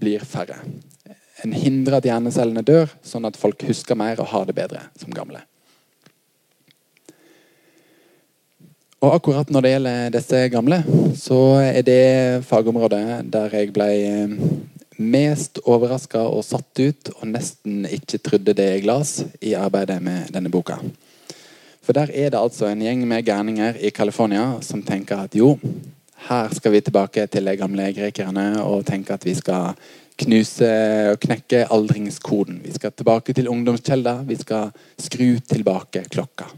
blir 0.00 0.24
færre. 0.24 0.60
En 1.44 1.54
hindrer 1.56 1.98
at 1.98 2.08
hjernecellene 2.08 2.64
dør, 2.64 2.90
sånn 3.02 3.26
at 3.28 3.38
folk 3.40 3.62
husker 3.68 3.98
mer 3.98 4.20
og 4.20 4.30
har 4.32 4.48
det 4.48 4.56
bedre 4.56 4.84
som 5.00 5.12
gamle. 5.14 5.42
Og 9.00 9.14
akkurat 9.16 9.48
når 9.48 9.64
det 9.64 9.70
gjelder 9.72 10.10
disse 10.12 10.40
gamle, 10.52 10.82
så 11.16 11.38
er 11.62 11.80
det 11.86 12.44
fagområdet 12.44 13.22
der 13.32 13.54
jeg 13.56 13.72
ble 13.72 13.88
eh, 13.96 14.34
mest 15.00 15.62
overraska 15.64 16.26
og 16.28 16.44
satt 16.44 16.82
ut, 16.82 17.12
og 17.16 17.30
nesten 17.32 17.86
ikke 17.88 18.20
trodde 18.20 18.54
det 18.56 18.66
jeg 18.74 18.84
las 18.88 19.22
i 19.40 19.54
arbeidet 19.56 19.96
med 20.04 20.28
denne 20.34 20.52
boka. 20.52 20.76
For 21.80 21.96
der 21.96 22.12
er 22.12 22.28
det 22.34 22.38
altså 22.38 22.68
en 22.68 22.82
gjeng 22.84 23.06
med 23.08 23.24
gærninger 23.24 23.80
i 23.80 23.90
California 23.90 24.58
som 24.62 24.84
tenker 24.84 25.24
at 25.24 25.34
jo, 25.34 25.54
her 26.28 26.52
skal 26.54 26.72
vi 26.74 26.80
tilbake 26.84 27.26
til 27.26 27.46
de 27.48 27.56
gamle 27.56 27.88
grekerne 27.96 28.62
og 28.62 28.84
tenke 28.88 29.14
at 29.16 29.24
vi 29.24 29.34
skal 29.38 29.74
knuse 30.20 30.70
og 31.12 31.20
knekke 31.22 31.64
aldringskoden. 31.72 32.60
Vi 32.64 32.74
skal 32.76 32.92
tilbake 32.92 33.32
til 33.36 33.48
ungdomskjelder. 33.48 34.24
Vi 34.28 34.36
skal 34.40 34.74
skru 35.00 35.38
tilbake 35.48 36.04
klokka. 36.12 36.50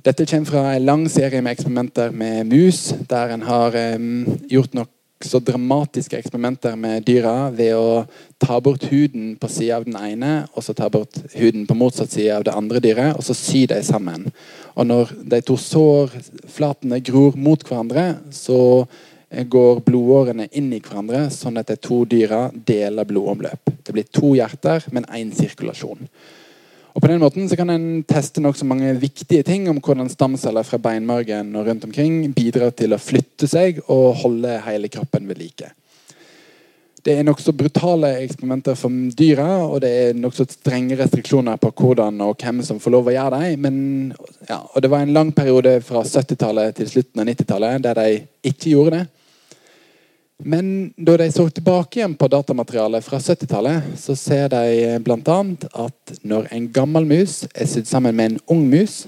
Dette 0.00 0.24
kommer 0.26 0.48
fra 0.48 0.62
en 0.74 0.86
lang 0.88 1.04
serie 1.12 1.42
med 1.44 1.52
eksperimenter 1.52 2.10
med 2.10 2.48
mus, 2.48 2.94
der 3.10 3.34
en 3.34 3.42
har 3.44 3.76
um, 3.96 4.38
gjort 4.48 4.74
nokså 5.20 5.38
dramatiske 5.40 6.16
eksperimenter 6.16 6.76
med 6.76 7.04
dyra 7.04 7.50
ved 7.52 7.74
å 7.76 8.06
ta 8.40 8.56
bort 8.60 8.86
huden 8.88 9.34
på 9.36 9.48
sida 9.52 9.76
av 9.76 9.84
den 9.84 9.96
ene, 9.96 10.46
og 10.56 10.64
så 10.64 10.72
ta 10.72 10.88
bort 10.88 11.12
huden 11.34 11.66
på 11.66 11.76
motsatt 11.76 12.10
side 12.10 12.38
av 12.38 12.44
det 12.44 12.54
andre 12.56 12.80
dyret, 12.80 13.16
og 13.16 13.22
så 13.22 13.34
sy 13.36 13.66
de 13.68 13.82
sammen. 13.84 14.30
Og 14.74 14.86
når 14.86 15.12
de 15.20 15.42
to 15.44 15.58
sårflatene 15.60 17.02
gror 17.04 17.36
mot 17.36 17.60
hverandre, 17.60 18.16
så 18.32 18.86
går 19.28 19.84
blodårene 19.84 20.48
inn 20.56 20.72
i 20.72 20.80
hverandre, 20.80 21.28
sånn 21.30 21.60
at 21.60 21.68
de 21.68 21.76
to 21.76 22.06
dyra 22.08 22.48
deler 22.54 23.04
blodomløp. 23.04 23.76
Det 23.84 23.92
blir 23.92 24.08
to 24.08 24.32
hjerter, 24.38 24.88
men 24.90 25.04
én 25.04 25.34
sirkulasjon. 25.36 26.08
Og 26.94 27.02
På 27.02 27.08
den 27.08 27.20
måten 27.22 27.48
så 27.48 27.56
kan 27.56 27.70
en 27.70 28.02
teste 28.02 28.42
nokså 28.42 28.66
mange 28.66 28.92
viktige 28.98 29.44
ting 29.46 29.68
om 29.70 29.78
hvordan 29.78 30.10
stamceller 30.10 30.66
fra 30.66 30.78
beinmargen 30.82 31.54
og 31.56 31.68
rundt 31.68 31.84
omkring 31.86 32.32
bidrar 32.34 32.72
til 32.74 32.94
å 32.94 33.02
flytte 33.02 33.46
seg 33.50 33.78
og 33.86 34.24
holde 34.24 34.56
hele 34.66 34.90
kroppen 34.90 35.28
ved 35.30 35.38
like. 35.38 35.70
Det 37.00 37.14
er 37.16 37.24
nokså 37.24 37.54
brutale 37.56 38.10
eksperimenter 38.20 38.74
for 38.76 38.92
dyra, 39.16 39.46
og 39.64 39.78
det 39.80 39.90
er 39.90 40.18
nokså 40.18 40.44
strenge 40.50 40.98
restriksjoner 40.98 41.56
på 41.62 41.70
hvordan 41.78 42.20
og 42.26 42.42
hvem 42.42 42.60
som 42.66 42.80
får 42.82 42.92
lov 42.92 43.08
å 43.08 43.14
gjøre 43.14 43.38
dem. 43.40 43.62
Men, 43.64 43.78
ja, 44.50 44.58
og 44.60 44.82
det 44.82 44.90
var 44.92 45.06
en 45.06 45.14
lang 45.16 45.30
periode 45.32 45.78
fra 45.86 46.02
70-tallet 46.04 46.76
til 46.76 46.90
slutten 46.90 47.22
av 47.22 47.30
90-tallet 47.30 47.86
der 47.86 48.02
de 48.02 48.20
ikke 48.50 48.74
gjorde 48.74 48.98
det. 48.98 49.06
Men 50.42 50.92
da 50.96 51.16
de 51.20 51.32
så 51.32 51.48
tilbake 51.52 51.98
igjen 51.98 52.14
på 52.16 52.28
datamaterialet 52.32 53.04
fra 53.04 53.18
70-tallet, 53.20 53.92
så 54.00 54.16
ser 54.16 54.48
de 54.48 54.98
bl.a. 55.04 55.40
at 55.84 56.20
når 56.24 56.48
en 56.56 56.68
gammel 56.72 57.08
mus 57.08 57.42
er 57.52 57.68
sydd 57.68 57.88
sammen 57.90 58.16
med 58.16 58.30
en 58.30 58.38
ung 58.56 58.62
mus, 58.70 59.02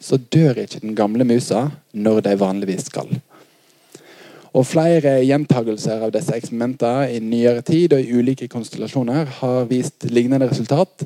så 0.00 0.16
dør 0.16 0.62
ikke 0.62 0.80
den 0.80 0.96
gamle 0.96 1.26
musa 1.28 1.66
når 1.92 2.22
de 2.24 2.38
vanligvis 2.40 2.88
skal. 2.88 3.12
Og 4.56 4.64
Flere 4.66 5.18
gjentagelser 5.22 6.00
av 6.06 6.14
disse 6.14 6.34
eksperimentene 6.34 7.10
i 7.12 7.20
nyere 7.22 7.62
tid 7.62 7.92
og 7.94 8.00
i 8.00 8.16
ulike 8.16 8.48
konstellasjoner 8.50 9.28
har 9.42 9.68
vist 9.70 10.08
lignende 10.08 10.48
resultat. 10.48 11.04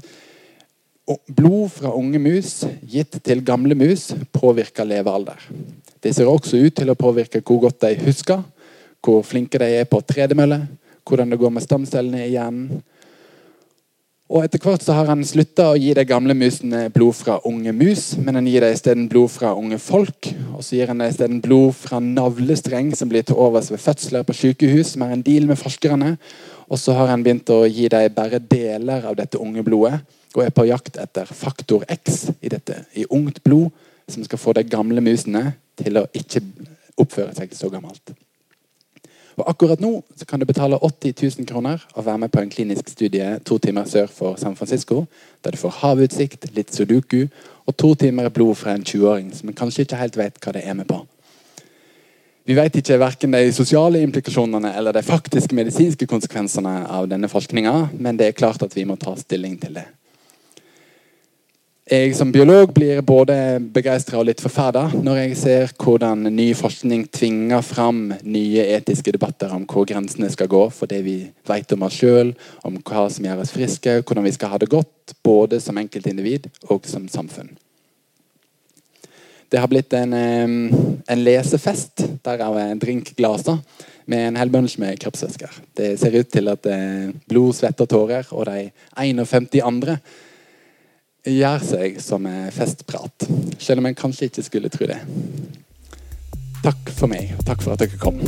Blod 1.28 1.74
fra 1.74 1.90
unge 1.92 2.22
mus 2.22 2.62
gitt 2.88 3.18
til 3.26 3.42
gamle 3.44 3.76
mus 3.76 4.12
påvirker 4.32 4.86
levealder. 4.88 5.42
Det 6.00 6.14
ser 6.14 6.30
også 6.30 6.62
ut 6.62 6.78
til 6.78 6.92
å 6.92 6.96
påvirke 6.96 7.42
hvor 7.44 7.66
godt 7.66 7.82
de 7.84 7.98
husker, 8.06 8.40
hvor 9.04 9.24
flinke 9.26 9.60
de 9.60 9.68
er 9.80 9.88
på 9.88 10.00
tredemølle, 10.00 10.64
hvordan 11.04 11.30
det 11.30 11.40
går 11.40 11.52
med 11.52 11.64
stamcellene 11.64 12.24
i 12.24 12.32
hjernen. 12.32 12.82
Og 14.32 14.40
Etter 14.40 14.58
hvert 14.58 14.80
så 14.80 14.94
har 14.96 15.10
han 15.10 15.20
slutta 15.22 15.66
å 15.68 15.76
gi 15.76 15.90
de 15.94 16.02
gamle 16.08 16.32
musene 16.34 16.86
blod 16.90 17.12
fra 17.18 17.36
unge 17.44 17.74
mus, 17.76 18.14
men 18.16 18.38
han 18.38 18.46
gir 18.48 18.64
dem 18.64 18.72
isteden 18.72 19.04
blod 19.12 19.28
fra 19.34 19.52
unge 19.52 19.76
folk. 19.78 20.30
Og 20.56 20.64
så 20.64 20.78
gir 20.78 20.88
han 20.88 21.02
dem 21.02 21.12
isteden 21.12 21.42
blod 21.44 21.76
fra 21.76 22.00
navlestreng 22.00 22.88
som 22.96 23.12
blir 23.12 23.26
til 23.28 23.36
overs 23.36 23.68
ved 23.70 23.82
fødsler 23.84 24.24
på 24.24 24.34
sykehus, 24.38 24.94
som 24.94 25.04
er 25.04 25.12
en 25.12 25.22
deal 25.26 25.44
med 25.50 25.60
forskerne. 25.60 26.14
Og 26.66 26.80
så 26.80 26.96
har 26.96 27.12
han 27.12 27.22
begynt 27.22 27.52
å 27.52 27.60
gi 27.68 27.90
dem 27.92 28.16
bare 28.16 28.40
deler 28.40 29.04
av 29.10 29.20
dette 29.20 29.38
unge 29.38 29.62
blodet, 29.66 30.00
og 30.34 30.42
er 30.42 30.56
på 30.56 30.66
jakt 30.66 30.96
etter 30.98 31.28
faktor 31.28 31.84
X 31.92 32.24
i 32.40 32.50
dette, 32.50 32.80
i 32.96 33.04
ungt 33.12 33.42
blod, 33.44 33.68
som 34.08 34.24
skal 34.24 34.40
få 34.40 34.56
de 34.56 34.64
gamle 34.66 35.04
musene 35.04 35.50
til 35.78 36.00
å 36.00 36.08
ikke 36.16 36.40
oppføre 36.96 37.36
seg 37.36 37.52
så 37.54 37.68
gammelt. 37.70 38.16
Og 39.36 39.48
Akkurat 39.50 39.80
nå 39.82 39.96
så 40.16 40.26
kan 40.26 40.40
du 40.40 40.46
betale 40.46 40.78
80 40.78 41.14
000 41.38 41.48
kroner 41.48 41.82
og 41.94 42.06
være 42.06 42.18
med 42.18 42.30
på 42.30 42.40
en 42.40 42.50
klinisk 42.50 42.88
studie 42.88 43.38
to 43.46 43.58
timer 43.58 43.84
sør 43.84 44.06
for 44.06 44.36
San 44.38 44.56
Francisco, 44.56 45.04
der 45.44 45.50
du 45.50 45.58
får 45.58 45.80
havutsikt, 45.80 46.52
litt 46.54 46.74
sudoku 46.74 47.26
og 47.66 47.76
to 47.76 47.94
timer 47.94 48.28
blod 48.28 48.54
fra 48.54 48.76
en 48.76 48.86
20-åring 48.86 49.32
som 49.34 49.52
kanskje 49.52 49.86
ikke 49.86 49.98
helt 49.98 50.20
vet 50.20 50.38
hva 50.38 50.54
det 50.54 50.62
er 50.62 50.78
med 50.78 50.86
på. 50.86 51.00
Vi 52.44 52.54
vet 52.54 52.76
ikke 52.76 53.00
verken 53.00 53.32
de 53.32 53.52
sosiale 53.56 54.02
implikasjonene 54.04 54.74
eller 54.76 54.92
de 54.92 55.02
faktiske 55.02 55.56
medisinske 55.56 56.06
konsekvensene 56.06 56.82
av 56.92 57.08
denne 57.08 57.30
forskninga, 57.32 57.74
men 57.96 58.20
det 58.20 58.26
er 58.28 58.36
klart 58.36 58.62
at 58.62 58.76
vi 58.76 58.84
må 58.84 58.98
ta 59.00 59.16
stilling 59.16 59.56
til 59.62 59.80
det. 59.80 59.86
Jeg 61.84 62.14
som 62.16 62.30
biolog 62.32 62.70
blir 62.72 63.02
både 63.04 63.34
begeistra 63.60 64.16
og 64.16 64.24
litt 64.24 64.40
forferda 64.40 64.86
når 65.04 65.18
jeg 65.18 65.34
ser 65.36 65.74
hvordan 65.76 66.22
ny 66.32 66.46
forskning 66.56 67.02
tvinger 67.12 67.60
fram 67.60 68.06
nye 68.24 68.64
etiske 68.72 69.12
debatter 69.12 69.52
om 69.52 69.66
hvor 69.68 69.84
grensene 69.90 70.30
skal 70.32 70.48
gå 70.48 70.62
for 70.72 70.88
det 70.88 71.02
vi 71.04 71.18
vet 71.44 71.76
om 71.76 71.84
oss 71.84 72.00
sjøl, 72.00 72.32
om 72.64 72.80
hva 72.80 73.04
som 73.12 73.28
gjør 73.28 73.44
oss 73.44 73.52
friske, 73.52 73.98
hvordan 74.00 74.24
vi 74.24 74.32
skal 74.32 74.54
ha 74.54 74.62
det 74.64 74.70
godt, 74.72 75.12
både 75.20 75.60
som 75.60 75.76
enkeltindivid 75.76 76.48
og 76.72 76.88
som 76.88 77.04
samfunn. 77.04 77.52
Det 79.52 79.60
har 79.60 79.68
blitt 79.68 79.92
en, 79.92 80.16
en 80.16 81.24
lesefest 81.28 82.08
derav 82.24 82.62
drinkglaser 82.80 83.60
med 84.08 84.30
en 84.30 84.40
hel 84.40 84.56
bunch 84.56 84.80
med 84.80 84.96
kroppsvæsker. 85.04 85.52
Det 85.76 85.98
ser 86.00 86.16
ut 86.16 86.32
til 86.32 86.48
at 86.48 86.74
blod, 87.28 87.52
svette 87.60 87.84
og 87.84 87.92
tårer 87.92 88.32
og 88.32 88.48
de 88.48 88.70
51 88.96 89.60
andre 89.60 90.00
gjør 91.24 91.64
seg 91.64 92.00
som 92.04 92.26
festprat. 92.54 93.28
Selv 93.58 93.82
om 93.82 93.88
en 93.88 93.98
kanskje 93.98 94.28
ikke 94.30 94.44
skulle 94.46 94.72
tro 94.72 94.88
det. 94.90 95.00
Takk 96.64 96.94
for 96.96 97.12
meg, 97.12 97.34
og 97.38 97.44
takk 97.48 97.64
for 97.64 97.76
at 97.76 97.84
dere 97.84 98.00
kom. 98.00 98.20